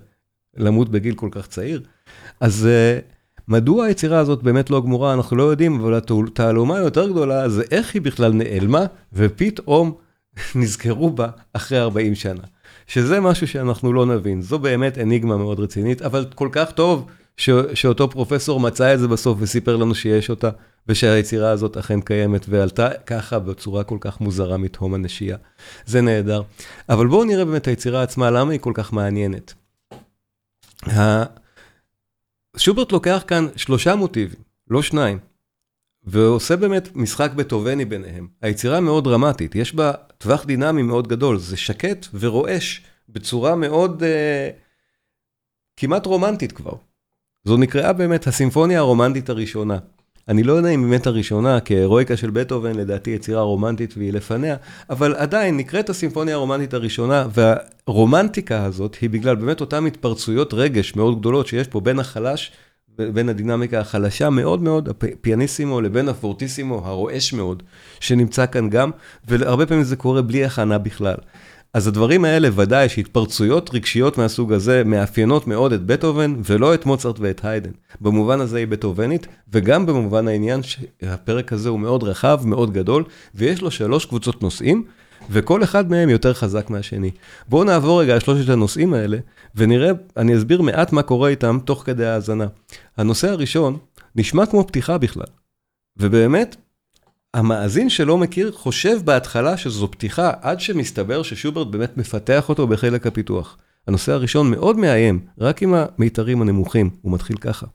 למות 0.56 0.88
בגיל 0.88 1.14
כל 1.14 1.28
כך 1.30 1.46
צעיר. 1.46 1.82
אז 2.40 2.68
uh, 2.68 3.02
מדוע 3.48 3.84
היצירה 3.84 4.18
הזאת 4.18 4.42
באמת 4.42 4.70
לא 4.70 4.82
גמורה, 4.82 5.14
אנחנו 5.14 5.36
לא 5.36 5.42
יודעים, 5.42 5.80
אבל 5.80 6.00
התעלומה 6.26 6.76
היותר 6.76 7.10
גדולה 7.10 7.48
זה 7.48 7.62
איך 7.70 7.94
היא 7.94 8.02
בכלל 8.02 8.32
נעלמה, 8.32 8.86
ופתאום 9.12 9.94
נזכרו 10.54 11.10
בה 11.10 11.28
אחרי 11.52 11.78
40 11.80 12.14
שנה. 12.14 12.42
שזה 12.92 13.20
משהו 13.20 13.48
שאנחנו 13.48 13.92
לא 13.92 14.06
נבין, 14.06 14.42
זו 14.42 14.58
באמת 14.58 14.98
אניגמה 14.98 15.36
מאוד 15.36 15.60
רצינית, 15.60 16.02
אבל 16.02 16.26
כל 16.34 16.48
כך 16.52 16.70
טוב 16.70 17.06
ש, 17.36 17.50
שאותו 17.74 18.10
פרופסור 18.10 18.60
מצא 18.60 18.94
את 18.94 18.98
זה 18.98 19.08
בסוף 19.08 19.38
וסיפר 19.40 19.76
לנו 19.76 19.94
שיש 19.94 20.30
אותה, 20.30 20.50
ושהיצירה 20.88 21.50
הזאת 21.50 21.76
אכן 21.76 22.00
קיימת, 22.00 22.46
ועלתה 22.48 22.88
ככה 23.06 23.38
בצורה 23.38 23.84
כל 23.84 23.96
כך 24.00 24.20
מוזרה 24.20 24.56
מתהום 24.56 24.94
הנשייה. 24.94 25.36
זה 25.86 26.00
נהדר. 26.00 26.42
אבל 26.88 27.06
בואו 27.06 27.24
נראה 27.24 27.44
באמת 27.44 27.66
היצירה 27.66 28.02
עצמה, 28.02 28.30
למה 28.30 28.52
היא 28.52 28.60
כל 28.60 28.72
כך 28.74 28.92
מעניינת. 28.92 29.54
שוברט 32.56 32.92
לוקח 32.92 33.24
כאן 33.26 33.46
שלושה 33.56 33.94
מוטיבים, 33.94 34.40
לא 34.70 34.82
שניים, 34.82 35.18
ועושה 36.04 36.56
באמת 36.56 36.96
משחק 36.96 37.32
בטובני 37.36 37.84
ביניהם. 37.84 38.28
היצירה 38.42 38.80
מאוד 38.80 39.04
דרמטית, 39.04 39.54
יש 39.54 39.74
בה 39.74 39.92
טווח 40.22 40.44
דינמי 40.44 40.82
מאוד 40.82 41.08
גדול, 41.08 41.38
זה 41.38 41.56
שקט 41.56 42.06
ורועש 42.14 42.82
בצורה 43.08 43.56
מאוד 43.56 44.02
אה, 44.02 44.50
כמעט 45.76 46.06
רומנטית 46.06 46.52
כבר. 46.52 46.72
זו 47.44 47.56
נקראה 47.56 47.92
באמת 47.92 48.26
הסימפוניה 48.26 48.78
הרומנטית 48.78 49.28
הראשונה. 49.28 49.78
אני 50.28 50.42
לא 50.42 50.52
יודע 50.52 50.68
אם 50.68 50.82
באמת 50.82 51.06
הראשונה, 51.06 51.60
כי 51.60 51.76
ההירואיקה 51.76 52.16
של 52.16 52.30
בטהובן 52.30 52.74
לדעתי 52.74 53.10
יצירה 53.10 53.42
רומנטית 53.42 53.94
והיא 53.96 54.12
לפניה, 54.12 54.56
אבל 54.90 55.14
עדיין 55.14 55.56
נקראת 55.56 55.90
הסימפוניה 55.90 56.34
הרומנטית 56.34 56.74
הראשונה, 56.74 57.26
והרומנטיקה 57.34 58.64
הזאת 58.64 58.96
היא 59.00 59.10
בגלל 59.10 59.36
באמת 59.36 59.60
אותן 59.60 59.86
התפרצויות 59.86 60.54
רגש 60.54 60.96
מאוד 60.96 61.18
גדולות 61.18 61.46
שיש 61.46 61.68
פה 61.68 61.80
בין 61.80 61.98
החלש, 61.98 62.52
בין 62.98 63.28
הדינמיקה 63.28 63.80
החלשה 63.80 64.30
מאוד 64.30 64.62
מאוד, 64.62 64.88
הפיאניסימו 64.88 65.80
לבין 65.80 66.08
הפורטיסימו 66.08 66.82
הרועש 66.84 67.32
מאוד, 67.32 67.62
שנמצא 68.00 68.46
כאן 68.46 68.70
גם, 68.70 68.90
והרבה 69.28 69.66
פעמים 69.66 69.84
זה 69.84 69.96
קורה 69.96 70.22
בלי 70.22 70.44
הכנה 70.44 70.78
בכלל. 70.78 71.16
אז 71.74 71.86
הדברים 71.86 72.24
האלה 72.24 72.48
ודאי 72.54 72.88
שהתפרצויות 72.88 73.70
רגשיות 73.74 74.18
מהסוג 74.18 74.52
הזה 74.52 74.82
מאפיינות 74.84 75.46
מאוד 75.46 75.72
את 75.72 75.86
בטהובן 75.86 76.34
ולא 76.44 76.74
את 76.74 76.86
מוצרט 76.86 77.16
ואת 77.18 77.44
היידן. 77.44 77.70
במובן 78.00 78.40
הזה 78.40 78.58
היא 78.58 78.66
בטהובנית 78.66 79.26
וגם 79.52 79.86
במובן 79.86 80.28
העניין 80.28 80.60
שהפרק 80.62 81.52
הזה 81.52 81.68
הוא 81.68 81.80
מאוד 81.80 82.02
רחב, 82.02 82.40
מאוד 82.44 82.72
גדול 82.72 83.04
ויש 83.34 83.62
לו 83.62 83.70
שלוש 83.70 84.04
קבוצות 84.04 84.42
נושאים 84.42 84.84
וכל 85.30 85.62
אחד 85.62 85.90
מהם 85.90 86.08
יותר 86.08 86.34
חזק 86.34 86.70
מהשני. 86.70 87.10
בואו 87.48 87.64
נעבור 87.64 88.00
רגע 88.00 88.14
על 88.14 88.20
שלושת 88.20 88.48
הנושאים 88.48 88.94
האלה 88.94 89.18
ונראה, 89.54 89.90
אני 90.16 90.36
אסביר 90.36 90.62
מעט 90.62 90.92
מה 90.92 91.02
קורה 91.02 91.28
איתם 91.28 91.58
תוך 91.64 91.82
כדי 91.86 92.06
האזנה. 92.06 92.46
הנושא 92.96 93.28
הראשון 93.28 93.78
נשמע 94.16 94.46
כמו 94.46 94.66
פתיחה 94.66 94.98
בכלל. 94.98 95.26
ובאמת, 95.96 96.56
המאזין 97.34 97.88
שלא 97.88 98.18
מכיר 98.18 98.52
חושב 98.52 98.98
בהתחלה 99.04 99.56
שזו 99.56 99.90
פתיחה, 99.90 100.30
עד 100.40 100.60
שמסתבר 100.60 101.22
ששוברט 101.22 101.66
באמת 101.66 101.96
מפתח 101.96 102.48
אותו 102.48 102.66
בחלק 102.66 103.06
הפיתוח. 103.06 103.58
הנושא 103.88 104.12
הראשון 104.12 104.50
מאוד 104.50 104.76
מאיים, 104.76 105.20
רק 105.38 105.62
עם 105.62 105.74
המיתרים 105.74 106.42
הנמוכים, 106.42 106.90
הוא 107.02 107.12
מתחיל 107.12 107.36
ככה. 107.36 107.66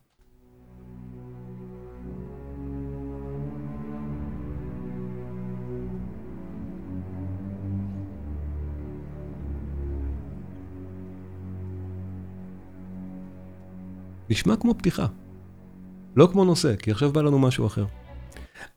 נשמע 14.29 14.55
כמו 14.55 14.77
פתיחה, 14.77 15.05
לא 16.15 16.29
כמו 16.31 16.45
נושא, 16.45 16.75
כי 16.75 16.91
עכשיו 16.91 17.11
בא 17.11 17.21
לנו 17.21 17.39
משהו 17.39 17.67
אחר. 17.67 17.85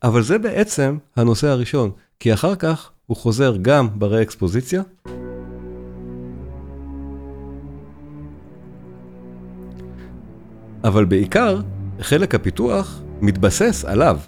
אבל 0.03 0.21
זה 0.23 0.37
בעצם 0.37 0.97
הנושא 1.15 1.47
הראשון, 1.47 1.91
כי 2.19 2.33
אחר 2.33 2.55
כך 2.55 2.91
הוא 3.05 3.17
חוזר 3.17 3.57
גם 3.61 3.99
ברי 3.99 4.21
אקספוזיציה. 4.21 4.81
אבל 10.83 11.05
בעיקר, 11.05 11.59
חלק 11.99 12.35
הפיתוח 12.35 13.01
מתבסס 13.21 13.85
עליו. 13.85 14.19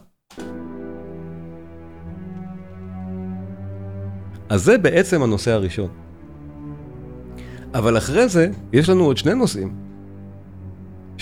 אז 4.49 4.63
זה 4.63 4.77
בעצם 4.77 5.23
הנושא 5.23 5.51
הראשון. 5.51 5.89
אבל 7.73 7.97
אחרי 7.97 8.29
זה, 8.29 8.49
יש 8.73 8.89
לנו 8.89 9.03
עוד 9.03 9.17
שני 9.17 9.33
נושאים, 9.33 9.82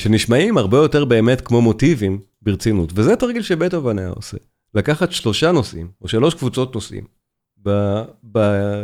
שנשמעים 0.02 0.58
הרבה 0.58 0.78
יותר 0.78 1.06
באמת 1.06 1.42
כמו 1.42 1.62
מוטיבים 1.62 2.20
ברצינות, 2.42 2.92
וזה 2.96 3.16
תרגיל 3.16 3.42
שבטהובן 3.42 4.00
היה 4.00 4.10
עושה. 4.10 4.38
לקחת 4.76 5.12
שלושה 5.12 5.52
נושאים, 5.52 5.88
או 6.02 6.08
שלוש 6.08 6.34
קבוצות 6.34 6.76
נושאים, 6.76 7.04
ב, 7.66 7.70
ב, 8.32 8.40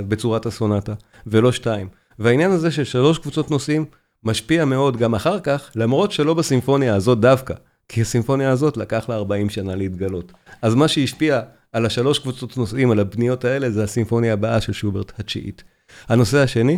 בצורת 0.08 0.46
הסונטה, 0.46 0.94
ולא 1.28 1.52
שתיים. 1.52 1.88
והעניין 2.20 2.52
הזה 2.52 2.72
של 2.72 2.84
שלוש 2.84 3.18
קבוצות 3.18 3.52
נושאים 3.52 3.86
משפיע 4.24 4.66
מאוד 4.66 4.98
גם 4.98 5.16
אחר 5.16 5.40
כך, 5.40 5.72
למרות 5.76 6.12
שלא 6.12 6.34
בסימפוניה 6.34 6.96
הזאת 6.96 7.20
דווקא, 7.20 7.54
כי 7.88 8.02
הסימפוניה 8.02 8.52
הזאת 8.52 8.78
לקח 8.78 9.10
לה 9.10 9.16
40 9.16 9.50
שנה 9.50 9.76
להתגלות. 9.76 10.32
אז 10.62 10.76
מה 10.76 10.88
שהשפיע 10.88 11.42
על 11.74 11.86
השלוש 11.86 12.20
קבוצות 12.20 12.58
נושאים, 12.58 12.92
על 12.92 13.00
הבניות 13.00 13.46
האלה, 13.46 13.72
זה 13.72 13.84
הסימפוניה 13.84 14.34
הבאה 14.34 14.62
של 14.62 14.74
שוברט 14.74 15.20
התשיעית. 15.20 15.64
הנושא 16.08 16.38
השני, 16.38 16.78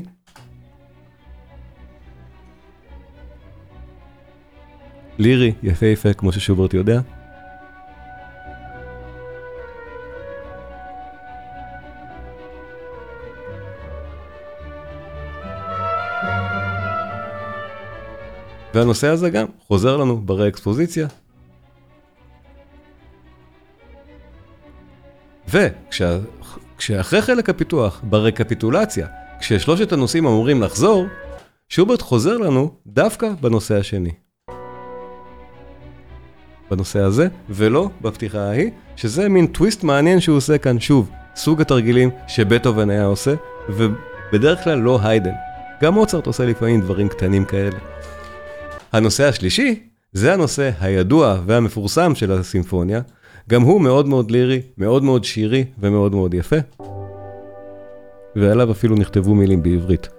לירי, 5.19 5.53
יפהפה, 5.63 6.13
כמו 6.13 6.31
ששוברט 6.31 6.73
יודע. 6.73 7.01
והנושא 18.73 19.07
הזה 19.07 19.29
גם 19.29 19.45
חוזר 19.59 19.97
לנו 19.97 20.21
ברי 20.21 20.47
אקספוזיציה. 20.47 21.07
כשאחרי 26.77 27.21
חלק 27.21 27.49
הפיתוח, 27.49 28.01
ברקפיטולציה, 28.03 29.07
כששלושת 29.39 29.91
הנושאים 29.91 30.25
אמורים 30.25 30.61
לחזור, 30.61 31.05
שוברט 31.69 32.01
חוזר 32.01 32.37
לנו 32.37 32.75
דווקא 32.87 33.29
בנושא 33.41 33.75
השני. 33.75 34.28
בנושא 36.71 36.99
הזה, 36.99 37.27
ולא 37.49 37.89
בפתיחה 38.01 38.39
ההיא, 38.39 38.71
שזה 38.95 39.29
מין 39.29 39.47
טוויסט 39.47 39.83
מעניין 39.83 40.19
שהוא 40.19 40.37
עושה 40.37 40.57
כאן 40.57 40.79
שוב, 40.79 41.09
סוג 41.35 41.61
התרגילים 41.61 42.09
שבטהובן 42.27 42.89
היה 42.89 43.05
עושה, 43.05 43.33
ובדרך 43.69 44.63
כלל 44.63 44.79
לא 44.79 44.99
היידן. 45.03 45.33
גם 45.81 45.93
מוצרט 45.93 46.27
עושה 46.27 46.45
לפעמים 46.45 46.81
דברים 46.81 47.09
קטנים 47.09 47.45
כאלה. 47.45 47.77
הנושא 48.91 49.27
השלישי, 49.27 49.79
זה 50.13 50.33
הנושא 50.33 50.71
הידוע 50.79 51.39
והמפורסם 51.45 52.15
של 52.15 52.31
הסימפוניה, 52.31 53.01
גם 53.49 53.61
הוא 53.61 53.81
מאוד 53.81 54.07
מאוד 54.07 54.31
לירי, 54.31 54.61
מאוד 54.77 55.03
מאוד 55.03 55.23
שירי 55.23 55.65
ומאוד 55.79 56.15
מאוד 56.15 56.33
יפה. 56.33 56.55
ועליו 58.35 58.71
אפילו 58.71 58.95
נכתבו 58.95 59.35
מילים 59.35 59.63
בעברית. 59.63 60.18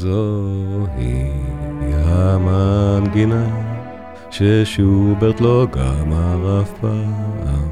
זוהי 0.00 1.30
המנגינה 1.94 3.46
ששוברט 4.30 5.40
לא 5.40 5.66
גמר 5.70 6.62
אף 6.62 6.70
פעם. 6.80 7.68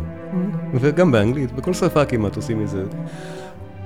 וגם 0.80 1.12
באנגלית, 1.12 1.52
בכל 1.52 1.74
שפה 1.74 2.04
כמעט 2.04 2.36
עושים 2.36 2.64
מזה. 2.64 2.84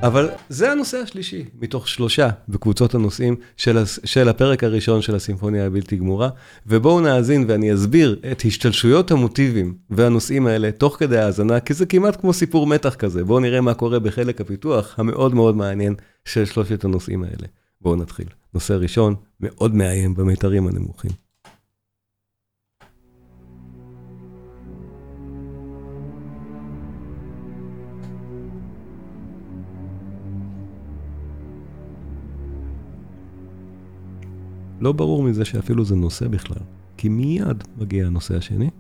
אבל 0.02 0.28
זה 0.48 0.72
הנושא 0.72 0.98
השלישי, 0.98 1.44
מתוך 1.61 1.88
שלושה 1.88 2.28
בקבוצות 2.48 2.94
הנושאים 2.94 3.37
של, 3.57 3.78
של 4.05 4.28
הפרק 4.28 4.64
הראשון 4.64 5.02
של 5.02 5.14
הסימפוניה 5.14 5.66
הבלתי 5.66 5.96
גמורה, 5.96 6.28
ובואו 6.66 7.00
נאזין 7.00 7.44
ואני 7.48 7.74
אסביר 7.74 8.20
את 8.33 8.42
השתלשויות 8.46 9.11
המוטיבים 9.11 9.74
והנושאים 9.90 10.46
האלה 10.46 10.72
תוך 10.72 10.96
כדי 10.98 11.18
האזנה, 11.18 11.61
כי 11.61 11.74
זה 11.74 11.87
כמעט 11.87 12.20
כמו 12.20 12.33
סיפור 12.33 12.66
מתח 12.66 12.94
כזה. 12.94 13.24
בואו 13.24 13.40
נראה 13.40 13.61
מה 13.61 13.74
קורה 13.74 13.98
בחלק 13.98 14.40
הפיתוח 14.40 14.94
המאוד 14.98 15.35
מאוד 15.35 15.57
מעניין 15.57 15.94
של 16.24 16.44
שלושת 16.44 16.85
הנושאים 16.85 17.22
האלה. 17.24 17.62
בואו 17.83 17.97
נתחיל. 17.97 18.29
נושא 18.55 18.73
ראשון, 18.73 19.14
מאוד 19.40 19.75
מאיים 19.75 20.14
במיתרים 20.14 20.66
הנמוכים. 20.66 21.11
לא 34.81 34.92
ברור 34.92 35.23
מזה 35.23 35.45
שאפילו 35.45 35.85
זה 35.85 35.97
נושא 35.97 36.29
בכלל, 36.29 36.62
כי 36.97 37.09
מיד 37.09 37.64
מגיע 37.79 38.07
הנושא 38.07 38.37
השני. 38.37 38.71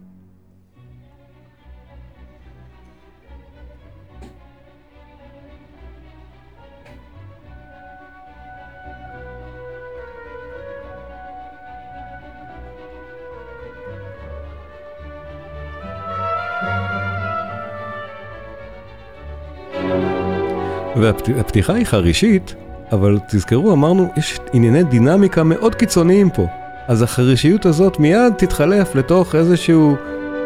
והפתיחה 21.02 21.74
היא 21.74 21.86
חרישית, 21.86 22.54
אבל 22.92 23.18
תזכרו, 23.28 23.72
אמרנו, 23.72 24.08
יש 24.16 24.38
ענייני 24.52 24.84
דינמיקה 24.84 25.42
מאוד 25.44 25.74
קיצוניים 25.74 26.30
פה. 26.30 26.46
אז 26.88 27.02
החרישיות 27.02 27.66
הזאת 27.66 28.00
מיד 28.00 28.32
תתחלף 28.38 28.94
לתוך 28.94 29.34
איזושהי 29.34 29.74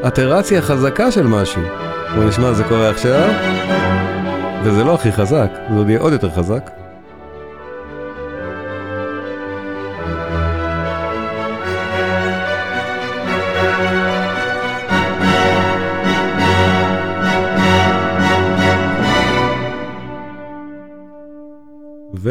אטרציה 0.07 0.62
חזקה 0.62 1.11
של 1.11 1.27
משהו. 1.27 1.62
בואו 2.14 2.29
נשמע, 2.29 2.53
זה 2.53 2.64
קורה 2.64 2.90
עכשיו, 2.90 3.31
וזה 4.64 4.85
לא 4.85 4.95
הכי 4.95 5.12
חזק, 5.12 5.51
זה 5.71 5.77
עוד 5.77 5.88
יהיה 5.88 6.01
עוד 6.01 6.12
יותר 6.12 6.31
חזק. 6.31 6.71
ו... 22.27 22.31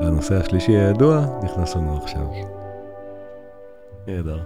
הנושא 0.00 0.34
השלישי 0.34 0.72
הידוע 0.72 1.26
נכנס 1.42 1.76
לנו 1.76 1.96
עכשיו. 2.02 2.26
נהדר. 4.06 4.40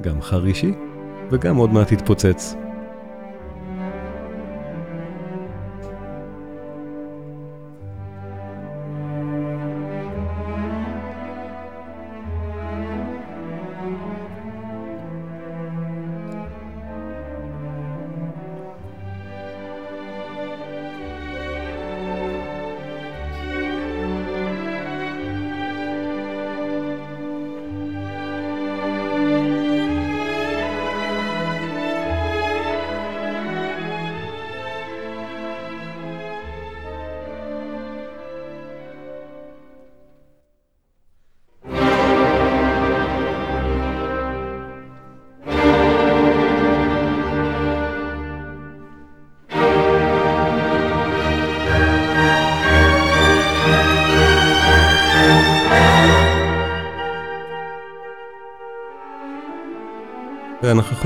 גם 0.00 0.22
חרישי 0.22 0.74
וגם 1.30 1.56
עוד 1.56 1.72
מעט 1.72 1.92
יתפוצץ. 1.92 2.56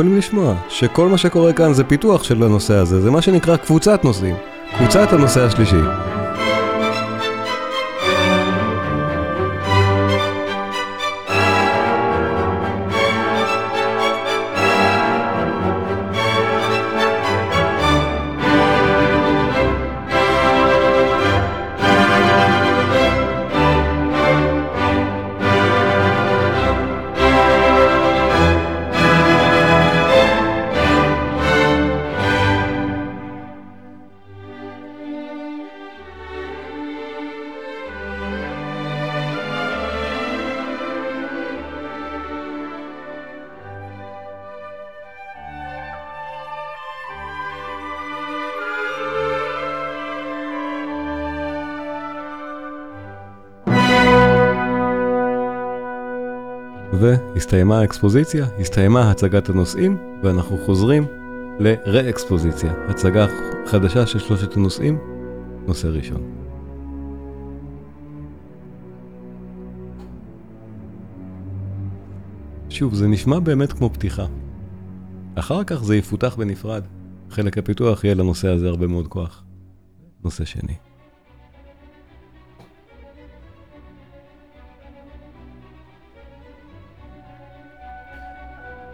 יכולים 0.01 0.19
לשמוע 0.19 0.55
שכל 0.69 1.09
מה 1.09 1.19
שקורה 1.19 1.53
כאן 1.53 1.73
זה 1.73 1.85
פיתוח 1.85 2.23
של 2.23 2.43
הנושא 2.43 2.75
הזה, 2.75 3.01
זה 3.01 3.11
מה 3.11 3.23
שנקרא 3.23 3.57
קבוצת 3.57 4.05
נושאים, 4.05 4.37
קבוצת 4.79 5.13
הנושא 5.13 5.45
השלישי. 5.45 6.10
והסתיימה 57.35 57.81
האקספוזיציה, 57.81 58.47
הסתיימה 58.61 59.11
הצגת 59.11 59.49
הנושאים, 59.49 59.97
ואנחנו 60.23 60.59
חוזרים 60.67 61.07
לרה-אקספוזיציה, 61.61 62.73
הצגה 62.89 63.27
חדשה 63.67 64.07
של 64.07 64.19
שלושת 64.19 64.57
הנושאים, 64.57 64.99
נושא 65.67 65.87
ראשון. 65.87 66.41
שוב, 72.69 72.95
זה 72.95 73.09
נשמע 73.09 73.39
באמת 73.39 73.73
כמו 73.73 73.91
פתיחה. 73.91 74.27
אחר 75.35 75.65
כך 75.65 75.85
זה 75.85 75.97
יפותח 75.97 76.35
בנפרד. 76.39 76.83
חלק 77.31 77.59
הפיתוח 77.59 78.05
יהיה 78.05 78.15
לנושא 78.15 78.49
הזה 78.49 78.69
הרבה 78.69 78.87
מאוד 78.87 79.09
כוח. 79.09 79.45
נושא 80.25 80.45
שני. 80.45 80.90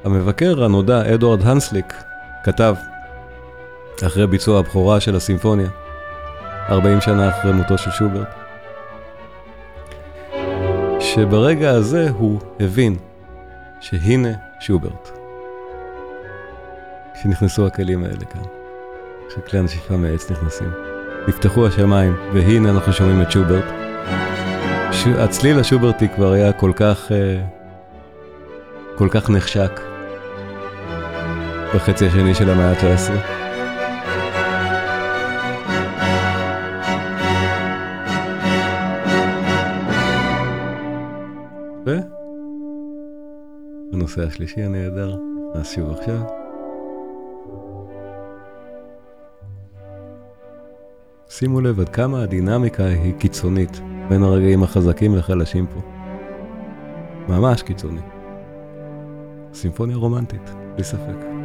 המבקר 0.07 0.64
הנודע, 0.64 1.14
אדוארד 1.14 1.42
הנסליק, 1.42 1.95
כתב, 2.45 2.75
אחרי 4.07 4.27
ביצוע 4.27 4.59
הבכורה 4.59 5.01
של 5.01 5.16
הסימפוניה, 5.16 5.69
40 6.69 7.01
שנה 7.01 7.29
אחרי 7.29 7.53
מותו 7.53 7.79
של 7.79 7.90
שוברט, 7.90 8.29
שברגע 11.01 11.71
הזה 11.71 12.11
הוא 12.11 12.40
הבין 12.61 12.97
שהנה 13.81 14.33
שוברט. 14.61 15.19
כשנכנסו 17.14 17.66
הכלים 17.66 18.05
האלה 18.05 18.25
כאן, 18.25 18.42
כשכלי 19.29 19.59
הנשיפה 19.59 19.97
מעץ 19.97 20.31
נכנסים. 20.31 20.71
נפתחו 21.29 21.66
השמיים, 21.66 22.16
והנה 22.35 22.71
אנחנו 22.71 22.92
שומעים 22.92 23.23
את 23.23 23.31
שוברט. 23.31 23.64
ש... 24.92 25.07
הצליל 25.07 25.59
השוברטי 25.59 26.09
כבר 26.09 26.33
היה 26.33 26.53
כל 26.53 26.73
כך, 26.77 27.12
אה, 27.12 27.42
כל 28.97 29.09
כך 29.11 29.31
נחשק 29.31 29.81
בחצי 31.74 32.07
השני 32.07 32.35
של 32.35 32.50
המאה 32.50 32.70
ה-19. 32.70 33.12
והנושא 43.92 44.26
השלישי 44.26 44.62
הנהדר 44.62 45.16
נכנס 45.57 45.70
שוב 45.70 45.90
עכשיו. 45.90 46.20
שימו 51.29 51.61
לב 51.61 51.81
עד 51.81 51.88
כמה 51.88 52.22
הדינמיקה 52.22 52.85
היא 52.85 53.14
קיצונית 53.14 53.81
בין 54.09 54.22
הרגעים 54.22 54.62
החזקים 54.62 55.16
לחלשים 55.16 55.66
פה. 55.66 55.81
ממש 57.29 57.62
קיצוני. 57.62 58.00
סימפוניה 59.55 59.96
רומנטית, 59.96 60.50
בלי 60.74 60.85
ספק. 60.85 61.36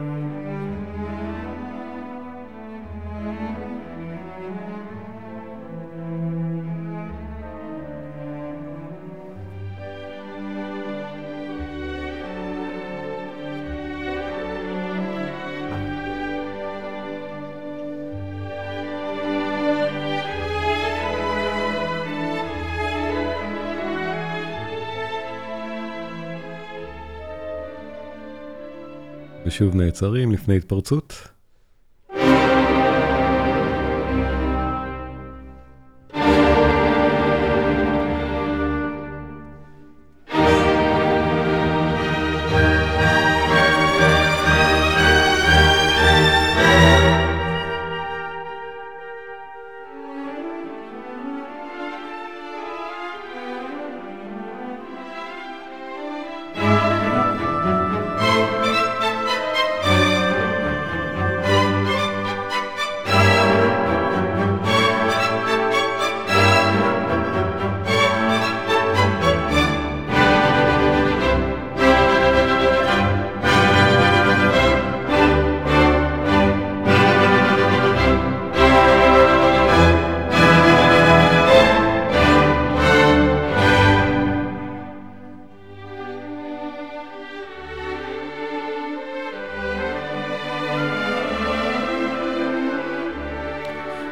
ושוב 29.51 29.75
נעצרים 29.75 30.31
לפני 30.31 30.57
התפרצות. 30.57 31.27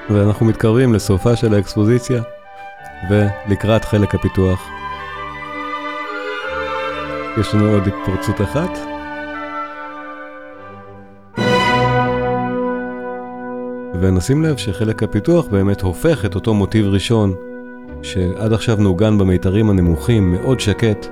ואנחנו 0.10 0.46
מתקרבים 0.46 0.94
לסופה 0.94 1.36
של 1.36 1.54
האקספוזיציה 1.54 2.22
ולקראת 3.10 3.86
חלק 3.86 4.16
הפיתוח. 4.16 4.68
יש 7.40 7.56
לנו 7.56 7.70
עוד 7.70 7.84
התפרצות 7.88 8.42
אחת. 8.42 8.70
ונשים 14.02 14.44
לב 14.44 14.58
שחלק 14.58 15.04
הפיתוח 15.04 15.48
באמת 15.48 15.82
הופך 15.82 16.26
את 16.26 16.36
אותו 16.36 16.54
מוטיב 16.54 16.86
ראשון 16.86 17.34
שעד 18.02 18.54
עכשיו 18.54 18.78
נעוגן 18.80 19.18
במיתרים 19.18 19.70
הנמוכים, 19.70 20.32
מאוד 20.32 20.60
שקט, 20.60 21.08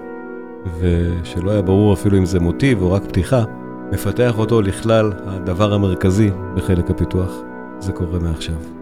ושלא 0.80 1.52
היה 1.52 1.62
ברור 1.62 1.94
אפילו 1.94 2.18
אם 2.18 2.26
זה 2.26 2.40
מוטיב 2.40 2.82
או 2.82 2.92
רק 2.92 3.04
פתיחה, 3.06 3.44
מפתח 3.92 4.34
אותו 4.38 4.62
לכלל 4.62 5.14
הדבר 5.26 5.74
המרכזי 5.74 6.30
בחלק 6.56 6.90
הפיתוח. 6.90 7.32
זה 7.80 7.92
קורה 7.92 8.20
מעכשיו. 8.20 8.77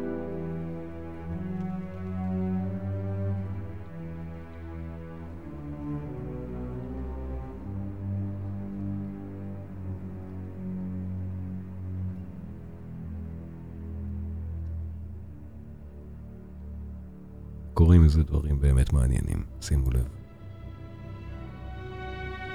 קורים 17.76 18.04
איזה 18.04 18.24
דברים 18.24 18.62
באמת 18.62 18.94
מעניינים, 18.94 19.44
שימו 19.62 19.92
לב. 19.92 20.06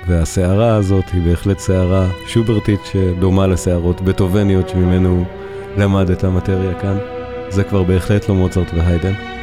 והסערה 0.08 0.76
הזאת 0.76 1.04
היא 1.12 1.22
בהחלט 1.22 1.58
סערה 1.58 2.08
שוברטית 2.26 2.80
שדומה 2.84 3.46
לסערות 3.46 4.00
בטובניות 4.00 4.68
שממנו 4.68 5.24
למד 5.76 6.10
את 6.10 6.24
המטריה 6.24 6.80
כאן. 6.80 6.98
זה 7.48 7.64
כבר 7.64 7.82
בהחלט 7.82 8.28
לא 8.28 8.34
מוצרט 8.34 8.68
והיידן. 8.74 9.39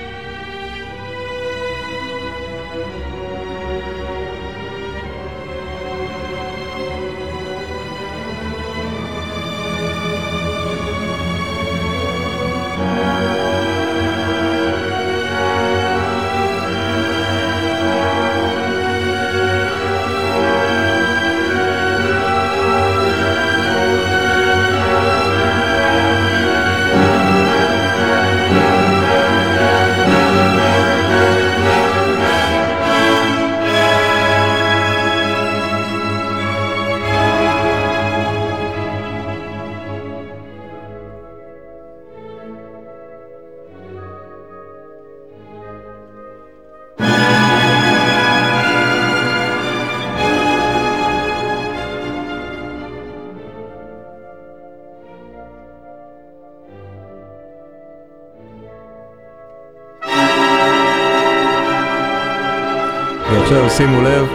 שימו 63.70 64.02
לב, 64.02 64.28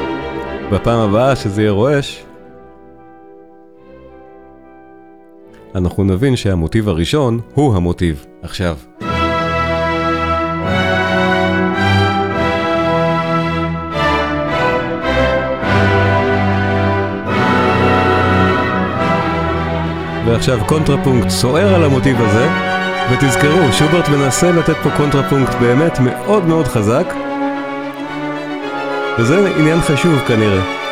בפעם 0.73 1.01
הבאה 1.01 1.37
שזה 1.37 1.63
יהיה 1.63 1.71
רועש, 1.71 2.25
אנחנו 5.75 6.05
נבין 6.05 6.37
שהמוטיב 6.37 6.89
הראשון 6.89 7.41
הוא 7.55 7.77
המוטיב 7.77 8.27
עכשיו. 8.43 8.77
עכשיו 20.37 20.59
קונטרפונקט 20.67 21.29
סוער 21.29 21.75
על 21.75 21.85
המוטיב 21.85 22.17
הזה, 22.21 22.49
ותזכרו, 23.13 23.73
שוברט 23.73 24.09
מנסה 24.09 24.51
לתת 24.51 24.77
פה 24.83 24.91
קונטרפונקט 24.97 25.55
באמת 25.61 25.99
מאוד 26.01 26.45
מאוד 26.45 26.67
חזק, 26.67 27.15
וזה 29.19 29.55
עניין 29.59 29.81
חשוב 29.81 30.19
כנראה. 30.29 30.83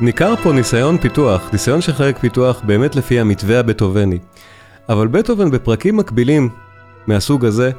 ניכר 0.00 0.36
פה 0.42 0.52
ניסיון 0.52 0.98
פיתוח, 0.98 1.50
ניסיון 1.52 1.80
של 1.80 1.92
חלק 1.92 2.18
פיתוח 2.18 2.60
באמת 2.64 2.96
לפי 2.96 3.20
המתווה 3.20 3.58
הבטהובני. 3.60 4.18
אבל 4.88 5.06
בטהובן 5.06 5.50
בפרקים 5.50 5.96
מקבילים 5.96 6.48
מהסוג 7.06 7.44
הזה, 7.44 7.70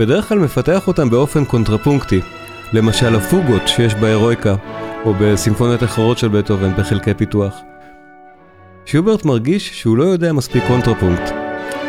בדרך 0.00 0.28
כלל 0.28 0.38
מפתח 0.38 0.88
אותם 0.88 1.10
באופן 1.10 1.44
קונטרפונקטי. 1.44 2.20
למשל 2.72 3.16
הפוגות 3.16 3.68
שיש 3.68 3.94
בהירואיקה, 3.94 4.54
או 5.04 5.14
בסימפוניות 5.20 5.82
אחרות 5.82 6.18
של 6.18 6.28
בטהובן 6.28 6.76
בחלקי 6.76 7.14
פיתוח. 7.14 7.54
שוברט 8.86 9.24
מרגיש 9.24 9.80
שהוא 9.80 9.96
לא 9.96 10.04
יודע 10.04 10.32
מספיק 10.32 10.64
קונטרפונקט. 10.68 11.32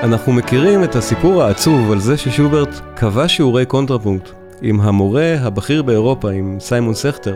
אנחנו 0.04 0.34
מכירים 0.34 0.84
את 0.84 0.96
הסיפור 0.96 1.44
העצוב 1.44 1.92
על 1.92 2.00
זה 2.00 2.18
ששוברט 2.18 2.70
קבע 2.96 3.28
שיעורי 3.28 3.66
קונטרפונקט 3.66 4.30
עם 4.62 4.82
המורה 4.82 5.36
הבכיר 5.40 5.84
באירופה, 5.84 6.32
עם 6.32 6.58
סיימון 6.60 6.94
סכטר. 6.94 7.36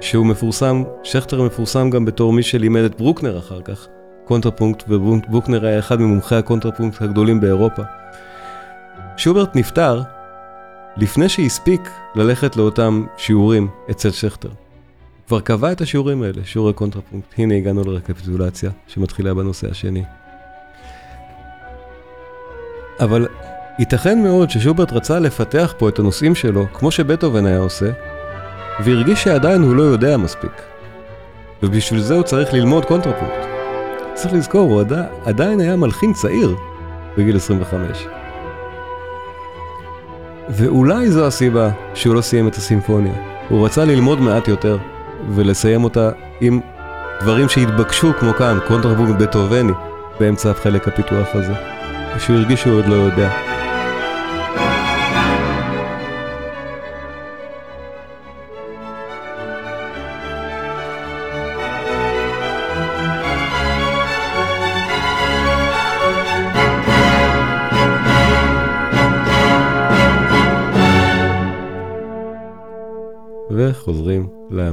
שהוא 0.00 0.26
מפורסם, 0.26 0.82
שכטר 1.02 1.42
מפורסם 1.42 1.90
גם 1.90 2.04
בתור 2.04 2.32
מי 2.32 2.42
שלימד 2.42 2.82
את 2.82 2.98
ברוקנר 2.98 3.38
אחר 3.38 3.60
כך, 3.60 3.86
קונטרפונקט, 4.24 4.84
וברוקנר 4.88 5.66
היה 5.66 5.78
אחד 5.78 6.00
ממומחי 6.00 6.34
הקונטרפונקט 6.34 7.02
הגדולים 7.02 7.40
באירופה. 7.40 7.82
שוברט 9.22 9.56
נפטר 9.56 10.02
לפני 10.96 11.28
שהספיק 11.28 11.90
ללכת 12.14 12.56
לאותם 12.56 13.04
שיעורים 13.16 13.68
אצל 13.90 14.10
שכטר. 14.10 14.48
כבר 15.26 15.40
קבע 15.40 15.72
את 15.72 15.80
השיעורים 15.80 16.22
האלה, 16.22 16.44
שיעורי 16.44 16.72
קונטרפונקט. 16.72 17.34
הנה 17.38 17.54
הגענו 17.54 17.84
לרקפיטולציה 17.84 18.70
שמתחילה 18.86 19.34
בנושא 19.34 19.70
השני. 19.70 20.04
אבל 23.00 23.26
ייתכן 23.78 24.22
מאוד 24.22 24.50
ששוברט 24.50 24.92
רצה 24.92 25.18
לפתח 25.18 25.74
פה 25.78 25.88
את 25.88 25.98
הנושאים 25.98 26.34
שלו, 26.34 26.66
כמו 26.72 26.90
שבטהובן 26.90 27.46
היה 27.46 27.58
עושה, 27.58 27.90
והרגיש 28.84 29.24
שעדיין 29.24 29.62
הוא 29.62 29.74
לא 29.74 29.82
יודע 29.82 30.16
מספיק. 30.16 30.62
ובשביל 31.62 32.00
זה 32.00 32.14
הוא 32.14 32.22
צריך 32.22 32.54
ללמוד 32.54 32.84
קונטרפונקט. 32.84 33.46
צריך 34.14 34.34
לזכור, 34.34 34.70
הוא 34.70 34.80
עדי, 34.80 34.94
עדיין 35.24 35.60
היה 35.60 35.76
מלחין 35.76 36.12
צעיר 36.12 36.56
בגיל 37.18 37.36
25. 37.36 38.06
ואולי 40.48 41.10
זו 41.10 41.26
הסיבה 41.26 41.70
שהוא 41.94 42.14
לא 42.14 42.20
סיים 42.20 42.48
את 42.48 42.54
הסימפוניה. 42.54 43.12
הוא 43.48 43.66
רצה 43.66 43.84
ללמוד 43.84 44.20
מעט 44.20 44.48
יותר, 44.48 44.78
ולסיים 45.30 45.84
אותה 45.84 46.10
עם 46.40 46.60
דברים 47.20 47.48
שהתבקשו 47.48 48.12
כמו 48.20 48.32
כאן, 48.34 48.58
קונטרפונקט 48.68 49.22
בטהובני, 49.22 49.72
באמצע 50.20 50.50
החלק 50.50 50.88
הפיתוח 50.88 51.28
הזה. 51.34 51.52
שהוא 52.18 52.36
הרגיש 52.36 52.60
שהוא 52.60 52.78
עוד 52.78 52.86
לא 52.86 52.94
יודע. 52.94 53.51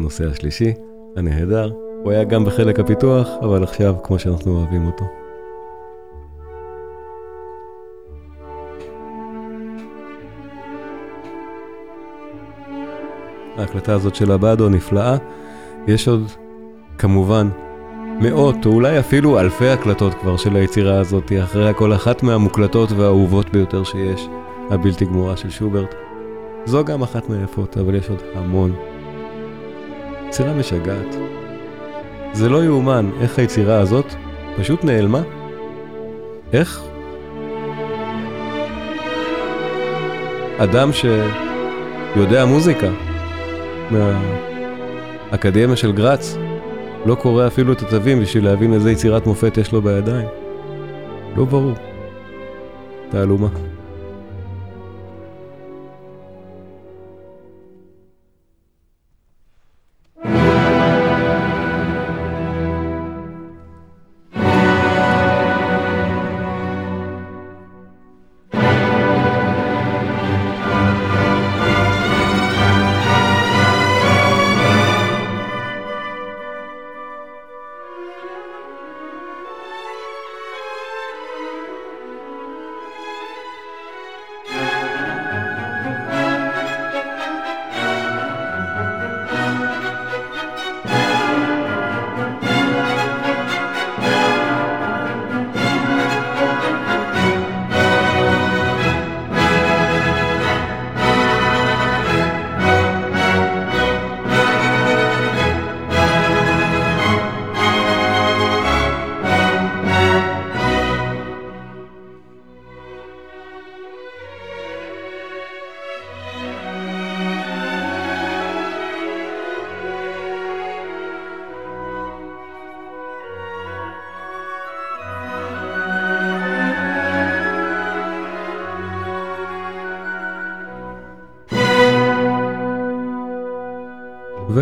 לנושא 0.10 0.32
השלישי, 0.32 0.74
הנהדר. 1.16 1.72
הוא 2.04 2.12
היה 2.12 2.24
גם 2.24 2.46
בחלק 2.46 2.80
הפיתוח, 2.80 3.28
אבל 3.42 3.64
עכשיו 3.64 3.96
כמו 4.04 4.20
שאנחנו 4.20 4.58
אוהבים 4.58 4.86
אותו. 4.86 5.06
ההקלטה 13.58 13.94
הזאת 13.94 14.16
של 14.16 14.32
הבאדו 14.32 14.70
נפלאה. 14.70 15.18
יש 15.88 16.08
עוד, 16.08 16.32
כמובן, 16.98 17.50
מאות 18.22 18.66
או 18.66 18.72
אולי 18.72 19.00
אפילו 19.00 19.40
אלפי 19.40 19.70
הקלטות 19.70 20.14
כבר 20.14 20.38
של 20.38 20.56
היצירה 20.56 21.00
הזאת, 21.00 21.32
אחרי 21.44 21.70
הכל 21.70 21.94
אחת 21.94 22.24
מהמוקלטות 22.24 22.92
והאהובות 22.92 23.50
ביותר 23.50 23.84
שיש, 23.84 24.28
הבלתי 24.70 25.06
גמורה 25.06 25.38
של 25.38 25.50
שוברט. 25.50 25.96
זו 26.66 26.86
גם 26.86 27.02
אחת 27.02 27.30
מהיפות, 27.30 27.78
אבל 27.78 27.96
יש 27.96 28.10
עוד 28.10 28.22
המון. 28.36 28.89
יצירה 30.30 30.54
משגעת. 30.54 31.16
זה 32.34 32.50
לא 32.50 32.64
יאומן 32.64 33.10
איך 33.22 33.40
היצירה 33.40 33.80
הזאת 33.80 34.06
פשוט 34.58 34.84
נעלמה. 34.84 35.22
איך? 36.54 36.82
אדם 40.58 40.90
שיודע 40.94 42.46
מוזיקה 42.46 42.88
מהאקדמיה 43.92 45.76
של 45.76 45.92
גראץ 45.92 46.38
לא 47.06 47.16
קורא 47.16 47.48
אפילו 47.48 47.74
את 47.74 47.82
התווים 47.82 48.22
בשביל 48.22 48.46
להבין 48.46 48.74
איזה 48.74 48.92
יצירת 48.92 49.28
מופת 49.28 49.58
יש 49.58 49.72
לו 49.72 49.82
בידיים. 49.82 50.28
לא 51.38 51.46
ברור. 51.46 51.74
תעלומה. 53.12 53.48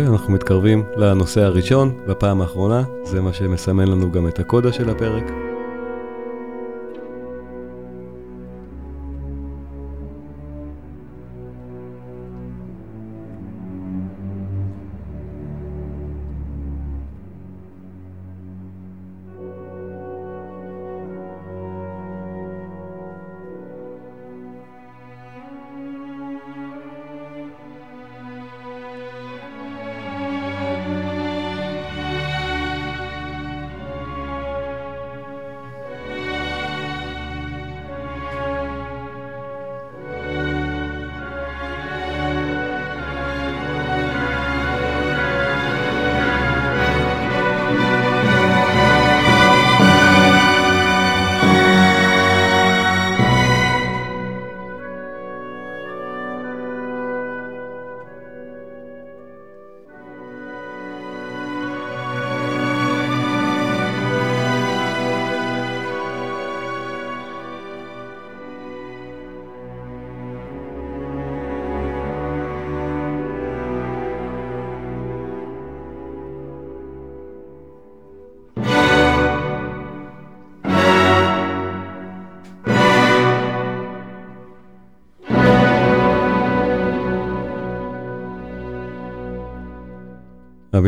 ואנחנו 0.08 0.32
מתקרבים 0.32 0.84
לנושא 0.96 1.40
הראשון, 1.40 1.92
בפעם 2.06 2.40
האחרונה, 2.40 2.82
זה 3.04 3.20
מה 3.20 3.32
שמסמן 3.32 3.88
לנו 3.88 4.12
גם 4.12 4.28
את 4.28 4.38
הקודה 4.38 4.72
של 4.72 4.90
הפרק. 4.90 5.47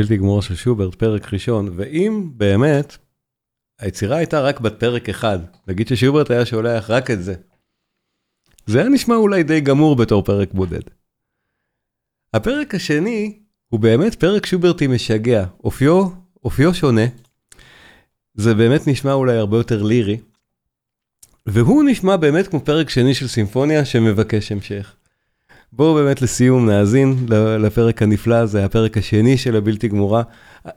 הבלתי 0.01 0.17
גמורה 0.17 0.43
של 0.43 0.55
שוברט, 0.55 0.95
פרק 0.95 1.33
ראשון, 1.33 1.69
ואם 1.77 2.31
באמת 2.37 2.97
היצירה 3.79 4.17
הייתה 4.17 4.41
רק 4.41 4.61
בת 4.61 4.81
פרק 4.81 5.09
אחד, 5.09 5.39
נגיד 5.69 5.89
ששוברט 5.89 6.31
היה 6.31 6.47
שולח 6.47 6.91
רק 6.91 7.11
את 7.11 7.23
זה, 7.23 7.35
זה 8.67 8.81
היה 8.81 8.89
נשמע 8.89 9.15
אולי 9.15 9.43
די 9.43 9.61
גמור 9.61 9.97
בתור 9.97 10.23
פרק 10.25 10.53
בודד. 10.53 10.83
הפרק 12.35 12.75
השני 12.75 13.39
הוא 13.69 13.81
באמת 13.81 14.15
פרק 14.15 14.47
שוברטי 14.47 14.87
משגע, 14.87 15.47
אופיו, 15.65 16.09
אופיו 16.45 16.75
שונה, 16.75 17.07
זה 18.35 18.55
באמת 18.55 18.87
נשמע 18.87 19.13
אולי 19.13 19.37
הרבה 19.37 19.57
יותר 19.57 19.83
לירי, 19.83 20.21
והוא 21.47 21.85
נשמע 21.85 22.17
באמת 22.17 22.47
כמו 22.47 22.61
פרק 22.61 22.91
שני 22.91 23.15
של 23.15 23.29
סימפוניה 23.29 23.85
שמבקש 23.85 24.53
המשך. 24.53 24.97
בואו 25.73 25.95
באמת 25.95 26.23
לסיום 26.23 26.71
נאזין 26.71 27.27
לפרק 27.59 28.03
הנפלא 28.03 28.35
הזה, 28.35 28.65
הפרק 28.65 28.97
השני 28.97 29.37
של 29.37 29.57
הבלתי 29.57 29.89
גמורה. 29.89 30.23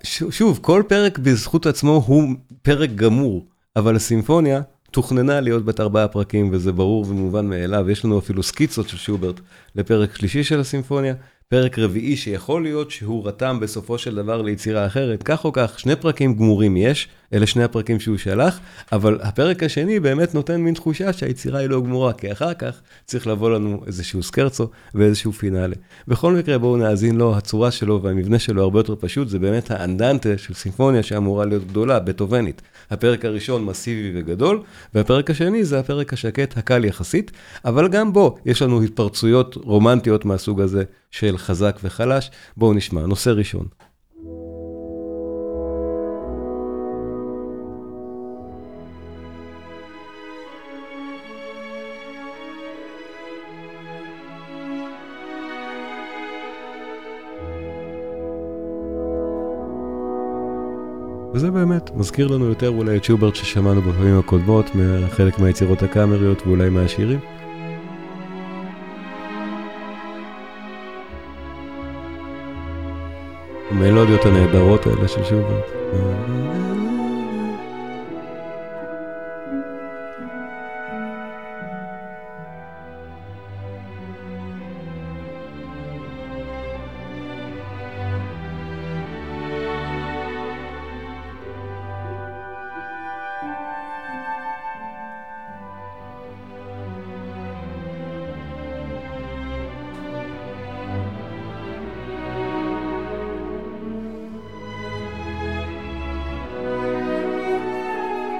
שוב, 0.03 0.59
כל 0.61 0.83
פרק 0.87 1.19
בזכות 1.19 1.65
עצמו 1.65 2.03
הוא 2.05 2.23
פרק 2.61 2.89
גמור, 2.95 3.45
אבל 3.75 3.95
הסימפוניה 3.95 4.61
תוכננה 4.91 5.41
להיות 5.41 5.65
בת 5.65 5.79
ארבעה 5.79 6.07
פרקים, 6.07 6.49
וזה 6.51 6.71
ברור 6.71 7.05
ומובן 7.09 7.45
מאליו. 7.45 7.89
יש 7.89 8.05
לנו 8.05 8.19
אפילו 8.19 8.43
סקיצות 8.43 8.89
של 8.89 8.97
שוברט 8.97 9.39
לפרק 9.75 10.15
שלישי 10.15 10.43
של 10.43 10.59
הסימפוניה, 10.59 11.13
פרק 11.47 11.79
רביעי 11.79 12.15
שיכול 12.15 12.63
להיות 12.63 12.91
שהוא 12.91 13.27
רתם 13.27 13.59
בסופו 13.61 13.97
של 13.97 14.15
דבר 14.15 14.41
ליצירה 14.41 14.85
אחרת, 14.85 15.23
כך 15.23 15.45
או 15.45 15.53
כך, 15.53 15.79
שני 15.79 15.95
פרקים 15.95 16.35
גמורים 16.35 16.77
יש, 16.77 17.07
אלה 17.33 17.47
שני 17.47 17.63
הפרקים 17.63 17.99
שהוא 17.99 18.17
שלח, 18.17 18.59
אבל 18.91 19.19
הפרק 19.21 19.63
השני 19.63 19.99
באמת 19.99 20.35
נותן 20.35 20.61
מין 20.61 20.73
תחושה 20.73 21.13
שהיצירה 21.13 21.59
היא 21.59 21.69
לא 21.69 21.81
גמורה, 21.81 22.13
כי 22.13 22.31
אחר 22.31 22.53
כך 22.53 22.81
צריך 23.05 23.27
לבוא 23.27 23.49
לנו 23.49 23.83
איזשהו 23.87 24.23
סקרצו 24.23 24.67
ואיזשהו 24.95 25.33
פינאלה. 25.33 25.75
בכל 26.07 26.33
מקרה 26.33 26.57
בואו 26.57 26.77
נאזין 26.77 27.15
לו, 27.15 27.35
הצורה 27.37 27.71
שלו 27.71 28.01
והמבנה 28.03 28.39
שלו 28.39 28.61
הרבה 28.61 28.79
יותר 28.79 28.95
פשוט, 28.99 29.29
זה 29.29 29.39
באמת 29.39 29.71
האנדנטה 29.71 30.37
של 30.37 30.53
סימפוניה 30.53 31.03
שאמורה 31.03 31.45
להיות 31.45 31.67
גדולה, 31.67 31.99
בטובנית. 31.99 32.61
הפרק 32.91 33.25
הראשון 33.25 33.65
מסיבי 33.65 34.19
וגדול, 34.19 34.61
והפרק 34.93 35.29
השני 35.29 35.65
זה 35.65 35.79
הפרק 35.79 36.13
השקט, 36.13 36.57
הקל 36.57 36.85
יחסית, 36.85 37.31
אבל 37.65 37.87
גם 37.87 38.13
בו 38.13 38.37
יש 38.45 38.61
לנו 38.61 38.81
התפרצויות 38.81 39.55
רומנטיות 39.55 40.25
מהסוג 40.25 40.61
הזה 40.61 40.83
של 41.11 41.37
חזק 41.37 41.79
וחלש. 41.83 42.31
בואו 42.57 42.73
נשמע, 42.73 43.05
נושא 43.05 43.29
ראשון. 43.29 43.65
וזה 61.43 61.51
באמת 61.51 61.91
מזכיר 61.95 62.27
לנו 62.27 62.45
יותר 62.45 62.69
אולי 62.69 62.97
את 62.97 63.03
שוברט 63.03 63.35
ששמענו 63.35 63.81
בפעמים 63.81 64.19
הקודמות, 64.19 64.65
מחלק 64.75 65.39
מהיצירות 65.39 65.83
הקאמריות 65.83 66.47
ואולי 66.47 66.69
מהשירים. 66.69 67.19
המלודיות 73.71 74.25
הנהדרות 74.25 74.87
האלה 74.87 75.07
של 75.07 75.23
שוברט. 75.23 75.65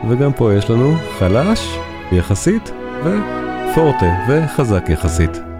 וגם 0.09 0.33
פה 0.33 0.53
יש 0.53 0.69
לנו 0.69 0.95
חלש 1.19 1.77
יחסית 2.11 2.71
ופורטה 3.03 4.05
וחזק 4.29 4.83
יחסית. 4.89 5.52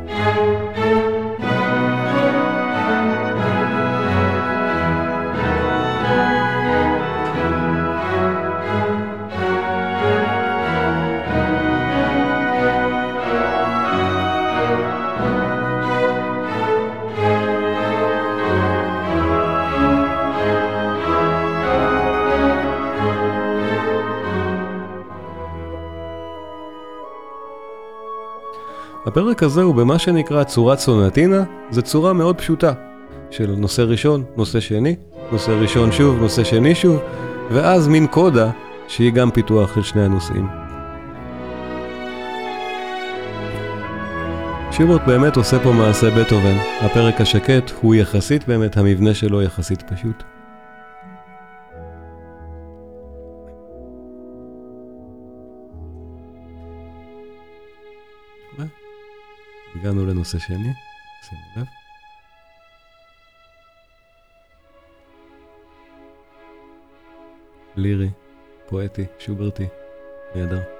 הפרק 29.13 29.43
הזה 29.43 29.61
הוא 29.61 29.75
במה 29.75 29.99
שנקרא 29.99 30.43
צורת 30.43 30.79
סונטינה, 30.79 31.43
זו 31.71 31.81
צורה 31.81 32.13
מאוד 32.13 32.37
פשוטה 32.37 32.73
של 33.29 33.55
נושא 33.57 33.81
ראשון, 33.81 34.23
נושא 34.37 34.59
שני, 34.59 34.95
נושא 35.31 35.51
ראשון 35.51 35.91
שוב, 35.91 36.19
נושא 36.19 36.43
שני 36.43 36.75
שוב, 36.75 36.99
ואז 37.51 37.87
מין 37.87 38.07
קודה 38.07 38.51
שהיא 38.87 39.11
גם 39.11 39.31
פיתוח 39.31 39.75
של 39.75 39.83
שני 39.83 40.01
הנושאים. 40.01 40.47
שיבוט 44.71 45.01
באמת 45.07 45.37
עושה 45.37 45.59
פה 45.59 45.71
מעשה 45.71 46.09
בטהובן, 46.09 46.57
הפרק 46.81 47.21
השקט 47.21 47.71
הוא 47.81 47.95
יחסית 47.95 48.47
באמת, 48.47 48.77
המבנה 48.77 49.13
שלו 49.13 49.41
יחסית 49.41 49.81
פשוט. 49.81 50.32
לנושא 60.23 60.39
שני, 60.39 60.73
שימו 61.29 61.41
לב. 61.57 61.65
לירי, 67.75 68.09
פואטי, 68.67 69.05
שוברטי, 69.19 69.67
נהדר. 70.35 70.72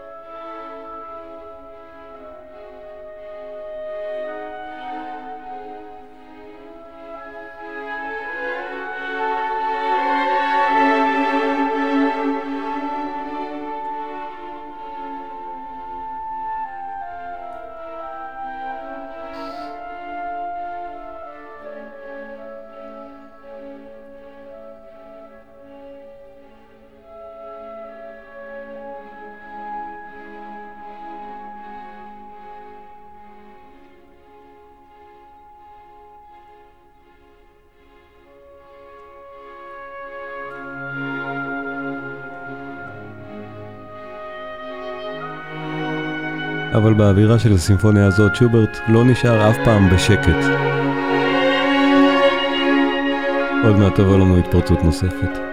אבל 46.74 46.94
באווירה 46.94 47.40
של 47.40 47.54
הסימפוניה 47.54 48.06
הזאת 48.06 48.36
שוברט 48.36 48.78
לא 48.88 49.06
נשאר 49.06 49.50
אף 49.50 49.58
פעם 49.66 49.90
בשקט. 49.90 50.38
עוד 53.64 53.76
מעט 53.76 53.96
תבוא 53.96 54.18
לנו 54.18 54.38
התפרצות 54.38 54.84
נוספת. 54.84 55.53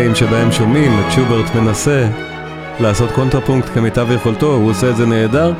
אלה 0.00 0.08
הרגעים 0.08 0.28
שבהם 0.28 0.52
שומעים 0.52 0.92
את 1.00 1.12
שוברט 1.12 1.54
מנסה 1.54 2.08
לעשות 2.80 3.10
קונטרפונקט 3.10 3.68
כמיטב 3.74 4.08
יכולתו, 4.10 4.54
הוא 4.54 4.70
עושה 4.70 4.90
את 4.90 4.96
זה 4.96 5.06
נהדר, 5.06 5.52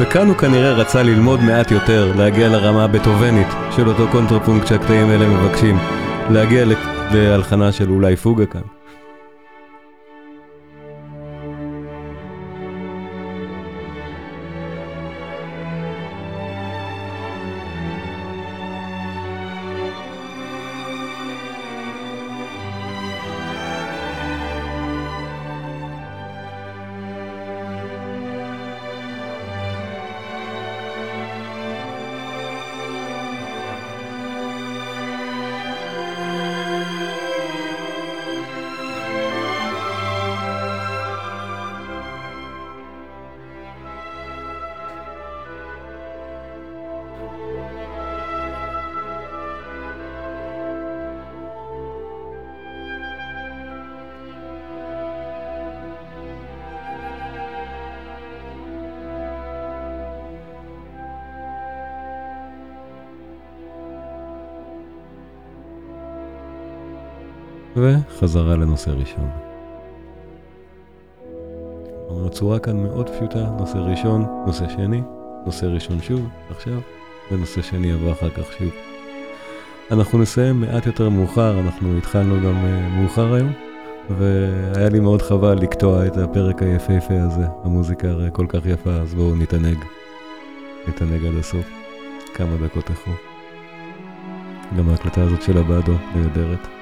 וכאן 0.00 0.28
הוא 0.28 0.36
כנראה 0.36 0.72
רצה 0.72 1.02
ללמוד 1.02 1.40
מעט 1.40 1.70
יותר, 1.70 2.12
להגיע 2.16 2.48
לרמה 2.48 2.84
הבטהובנית 2.84 3.46
של 3.76 3.88
אותו 3.88 4.08
קונטרפונקט 4.12 4.66
שהקטעים 4.66 5.10
האלה 5.10 5.26
מבקשים, 5.26 5.78
להגיע 6.30 6.64
להלחנה 7.12 7.72
של 7.72 7.90
אולי 7.90 8.16
פוגה 8.16 8.46
כאן. 8.46 8.79
וחזרה 67.80 68.56
לנושא 68.56 68.90
ראשון. 68.90 69.30
הצורה 72.30 72.58
כאן 72.58 72.82
מאוד 72.82 73.08
פשוטה, 73.08 73.50
נושא 73.58 73.78
ראשון, 73.78 74.24
נושא 74.46 74.68
שני, 74.68 75.00
נושא 75.46 75.66
ראשון 75.66 76.00
שוב, 76.00 76.28
עכשיו, 76.50 76.78
ונושא 77.32 77.62
שני 77.62 77.86
יבוא 77.86 78.12
אחר 78.12 78.30
כך 78.30 78.52
שוב. 78.58 78.70
אנחנו 79.90 80.18
נסיים 80.18 80.60
מעט 80.60 80.86
יותר 80.86 81.08
מאוחר, 81.08 81.60
אנחנו 81.60 81.98
התחלנו 81.98 82.36
גם 82.36 82.54
uh, 82.64 82.98
מאוחר 82.98 83.34
היום, 83.34 83.52
והיה 84.10 84.88
לי 84.88 85.00
מאוד 85.00 85.22
חבל 85.22 85.58
לקטוע 85.62 86.06
את 86.06 86.16
הפרק 86.16 86.62
היפהפה 86.62 87.14
הזה, 87.22 87.46
המוזיקה 87.64 88.08
הרי 88.08 88.28
כל 88.32 88.46
כך 88.48 88.66
יפה, 88.66 88.90
אז 88.90 89.14
בואו 89.14 89.36
נתענג, 89.36 89.78
נתענג 90.88 91.24
עד 91.24 91.36
הסוף, 91.38 91.66
כמה 92.34 92.56
דקות 92.66 92.90
איכו. 92.90 93.10
גם 94.78 94.88
ההקלטה 94.88 95.22
הזאת 95.22 95.42
של 95.42 95.58
הבאדו 95.58 95.94
נהדרת. 96.14 96.79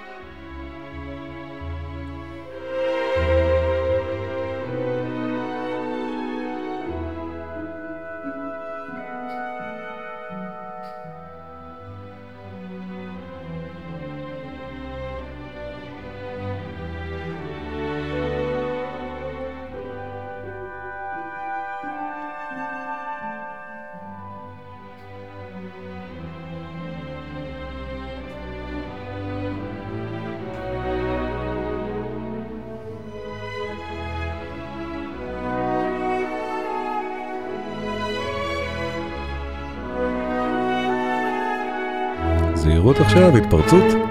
זהירות 42.68 42.96
עכשיו, 43.00 43.36
התפרצות. 43.36 44.07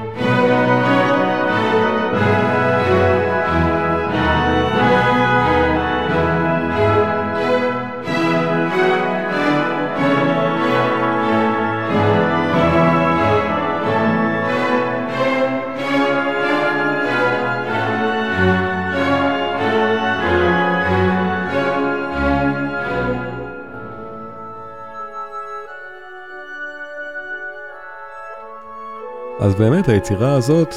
באמת 29.57 29.89
היצירה 29.89 30.33
הזאת, 30.33 30.75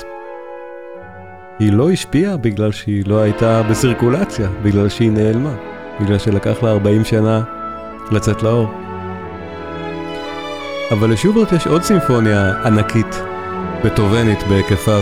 היא 1.58 1.72
לא 1.72 1.90
השפיעה 1.90 2.36
בגלל 2.36 2.72
שהיא 2.72 3.04
לא 3.06 3.20
הייתה 3.20 3.62
בסירקולציה, 3.70 4.48
בגלל 4.62 4.88
שהיא 4.88 5.10
נעלמה, 5.10 5.54
בגלל 6.00 6.18
שלקח 6.18 6.62
לה 6.62 6.70
40 6.70 7.04
שנה 7.04 7.42
לצאת 8.12 8.42
לאור. 8.42 8.68
אבל 10.90 11.12
לשוברט 11.12 11.52
יש 11.52 11.66
עוד 11.66 11.82
סימפוניה 11.82 12.62
ענקית, 12.64 13.22
בטובנית 13.84 14.38
בהיקפה 14.48 14.98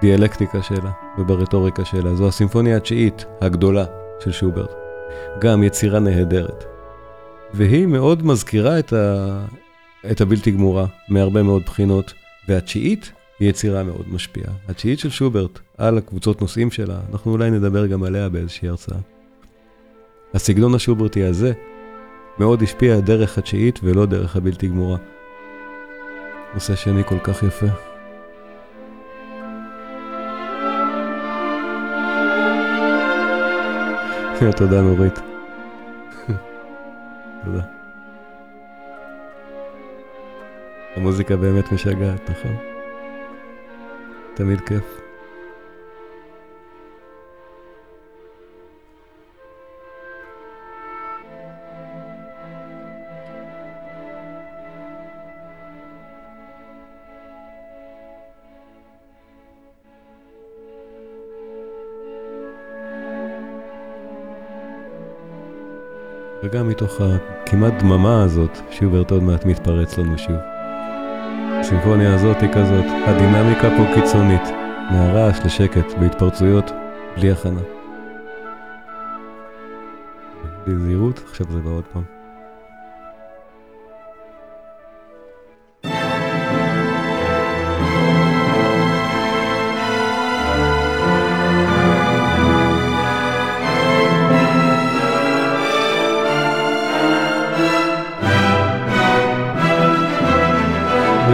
ובדיאלקטיקה 0.00 0.62
שלה 0.62 0.90
וברטוריקה 1.18 1.84
שלה. 1.84 2.14
זו 2.14 2.28
הסימפוניה 2.28 2.76
התשיעית 2.76 3.24
הגדולה 3.40 3.84
של 4.20 4.32
שוברט. 4.32 4.70
גם 5.38 5.62
יצירה 5.62 6.00
נהדרת. 6.00 6.64
והיא 7.54 7.86
מאוד 7.86 8.26
מזכירה 8.26 8.78
את, 8.78 8.92
ה... 8.92 9.38
את 10.10 10.20
הבלתי 10.20 10.50
גמורה 10.50 10.86
מהרבה 11.08 11.42
מאוד 11.42 11.62
בחינות, 11.62 12.12
והתשיעית 12.48 13.12
היא 13.40 13.50
יצירה 13.50 13.82
מאוד 13.82 14.08
משפיעה. 14.08 14.52
התשיעית 14.68 14.98
של 14.98 15.10
שוברט 15.10 15.58
על 15.78 15.98
הקבוצות 15.98 16.40
נושאים 16.40 16.70
שלה, 16.70 17.00
אנחנו 17.12 17.32
אולי 17.32 17.50
נדבר 17.50 17.86
גם 17.86 18.02
עליה 18.02 18.28
באיזושהי 18.28 18.68
הרצאה. 18.68 18.98
הסגנון 20.34 20.74
השוברטי 20.74 21.24
הזה 21.24 21.52
מאוד 22.38 22.62
השפיע 22.62 23.00
דרך 23.00 23.38
התשיעית 23.38 23.80
ולא 23.82 24.06
דרך 24.06 24.36
הבלתי 24.36 24.68
גמורה. 24.68 24.98
נושא 26.54 26.76
שני 26.76 27.04
כל 27.04 27.18
כך 27.18 27.42
יפה. 27.42 27.66
תודה 34.56 34.82
נורית. 34.82 35.18
תודה. 37.44 37.71
המוזיקה 40.96 41.36
באמת 41.36 41.72
משגעת, 41.72 42.30
נכון? 42.30 42.56
תמיד 44.34 44.60
כיף. 44.60 45.02
וגם 66.42 66.68
מתוך 66.68 67.00
הכמעט 67.00 67.72
דממה 67.82 68.22
הזאת, 68.22 68.58
שוברט 68.70 69.10
עוד 69.10 69.22
מעט 69.22 69.44
מתפרץ 69.44 69.98
לנו 69.98 70.18
שוב. 70.18 70.51
הסימפוניה 71.72 72.14
הזאת 72.14 72.36
היא 72.40 72.52
כזאת, 72.52 72.84
הדינמיקה 73.06 73.68
פה 73.76 73.94
קיצונית, 73.94 74.42
מהרעש 74.90 75.38
לשקט, 75.44 75.94
בהתפרצויות, 76.00 76.70
בלי 77.16 77.32
הכנה. 77.32 77.60
בלי 80.66 80.76
זהירות, 80.76 81.20
עכשיו 81.30 81.46
זה 81.50 81.58
בא 81.58 81.70
עוד 81.70 81.84
פעם. 81.92 82.21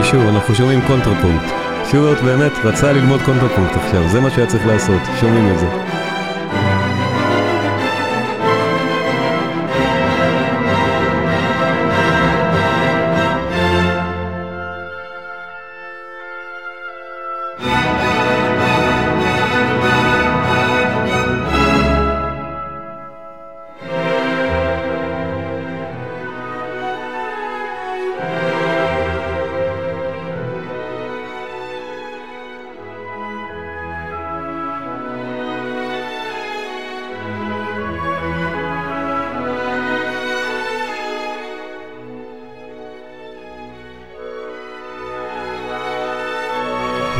ושוב, 0.08 0.28
אנחנו 0.28 0.54
שומעים 0.54 0.80
קונטרפונקט. 0.86 1.52
שוברט 1.90 2.20
באמת 2.20 2.52
רצה 2.64 2.92
ללמוד 2.92 3.22
קונטרפונקט 3.22 3.76
עכשיו, 3.76 4.08
זה 4.08 4.20
מה 4.20 4.30
שהיה 4.30 4.46
צריך 4.46 4.66
לעשות, 4.66 5.00
שומעים 5.20 5.52
את 5.52 5.58
זה. 5.58 5.97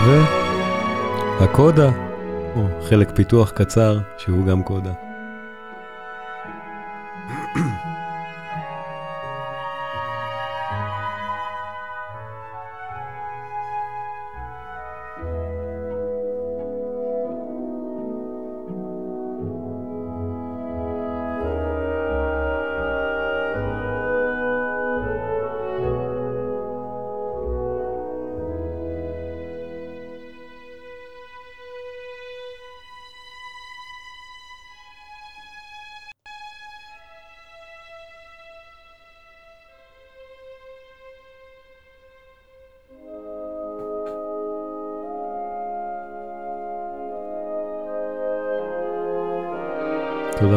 והקודה, 0.06 1.90
או 2.56 2.66
חלק 2.88 3.10
פיתוח 3.14 3.50
קצר 3.50 3.98
שהוא 4.18 4.46
גם 4.46 4.62
קודה. 4.62 5.07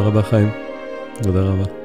תודה 0.01 0.09
רבה 0.09 0.23
חיים, 0.23 0.49
תודה 1.23 1.41
רבה. 1.41 1.80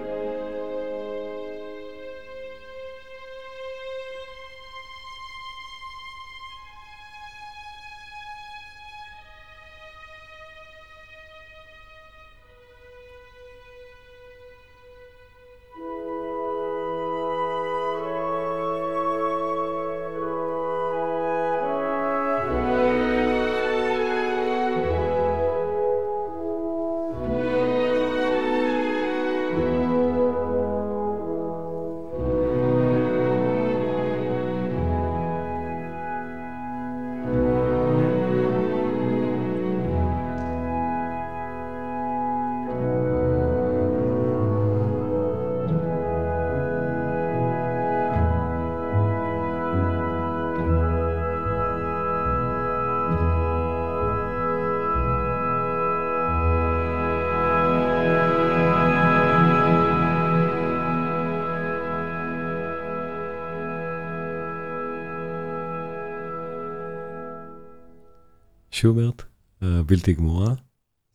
שוברט, 68.76 69.22
הבלתי 69.62 70.12
גמורה, 70.12 70.54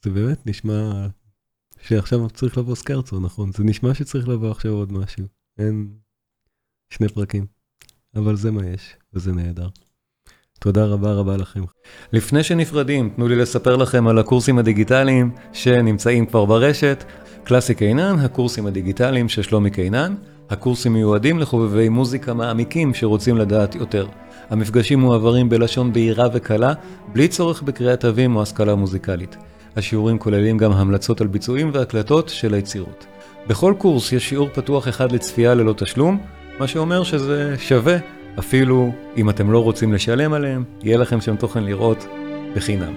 זה 0.03 0.09
באמת 0.09 0.47
נשמע 0.47 1.07
שעכשיו 1.81 2.29
צריך 2.29 2.57
לבוא 2.57 2.75
סקרצו, 2.75 3.19
נכון? 3.19 3.51
זה 3.51 3.63
נשמע 3.63 3.93
שצריך 3.93 4.27
לבוא 4.27 4.51
עכשיו 4.51 4.71
עוד 4.71 4.91
משהו. 4.91 5.23
אין 5.59 5.87
שני 6.89 7.09
פרקים, 7.09 7.45
אבל 8.15 8.35
זה 8.35 8.51
מה 8.51 8.67
יש, 8.67 8.95
וזה 9.13 9.31
נהדר. 9.31 9.67
תודה 10.59 10.85
רבה 10.85 11.13
רבה 11.13 11.37
לכם. 11.37 11.63
לפני 12.13 12.43
שנפרדים, 12.43 13.09
תנו 13.15 13.27
לי 13.27 13.35
לספר 13.35 13.75
לכם 13.75 14.07
על 14.07 14.19
הקורסים 14.19 14.57
הדיגיטליים 14.57 15.31
שנמצאים 15.53 16.25
כבר 16.25 16.45
ברשת. 16.45 17.03
קלאסי 17.43 17.75
קינן, 17.75 18.19
הקורסים 18.19 18.67
הדיגיטליים 18.67 19.29
של 19.29 19.41
שלומי 19.41 19.71
קינן. 19.71 20.15
הקורסים 20.49 20.93
מיועדים 20.93 21.39
לחובבי 21.39 21.89
מוזיקה 21.89 22.33
מעמיקים 22.33 22.93
שרוצים 22.93 23.37
לדעת 23.37 23.75
יותר. 23.75 24.07
המפגשים 24.51 24.99
מועברים 24.99 25.49
בלשון 25.49 25.93
בהירה 25.93 26.27
וקלה, 26.33 26.73
בלי 27.13 27.27
צורך 27.27 27.61
בקריאת 27.61 27.99
תווים 27.99 28.35
או 28.35 28.41
השכלה 28.41 28.75
מוזיקלית. 28.75 29.37
השיעורים 29.75 30.17
כוללים 30.17 30.57
גם 30.57 30.71
המלצות 30.71 31.21
על 31.21 31.27
ביצועים 31.27 31.71
והקלטות 31.73 32.29
של 32.29 32.53
היצירות. 32.53 33.05
בכל 33.47 33.73
קורס 33.77 34.11
יש 34.11 34.29
שיעור 34.29 34.49
פתוח 34.53 34.87
אחד 34.87 35.11
לצפייה 35.11 35.53
ללא 35.53 35.73
תשלום, 35.73 36.17
מה 36.59 36.67
שאומר 36.67 37.03
שזה 37.03 37.55
שווה, 37.59 37.97
אפילו 38.39 38.91
אם 39.17 39.29
אתם 39.29 39.51
לא 39.51 39.63
רוצים 39.63 39.93
לשלם 39.93 40.33
עליהם, 40.33 40.63
יהיה 40.83 40.97
לכם 40.97 41.21
שם 41.21 41.35
תוכן 41.35 41.63
לראות 41.63 42.07
בחינם. 42.55 42.93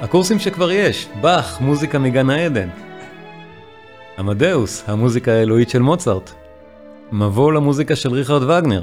הקורסים 0.00 0.38
שכבר 0.38 0.70
יש, 0.70 1.08
באך, 1.20 1.60
מוזיקה 1.60 1.98
מגן 1.98 2.30
העדן. 2.30 2.68
עמדאוס, 4.18 4.84
המוזיקה 4.86 5.32
האלוהית 5.32 5.70
של 5.70 5.82
מוצרט. 5.82 6.30
מבוא 7.12 7.52
למוזיקה 7.52 7.96
של 7.96 8.12
ריכרד 8.12 8.42
וגנר. 8.42 8.82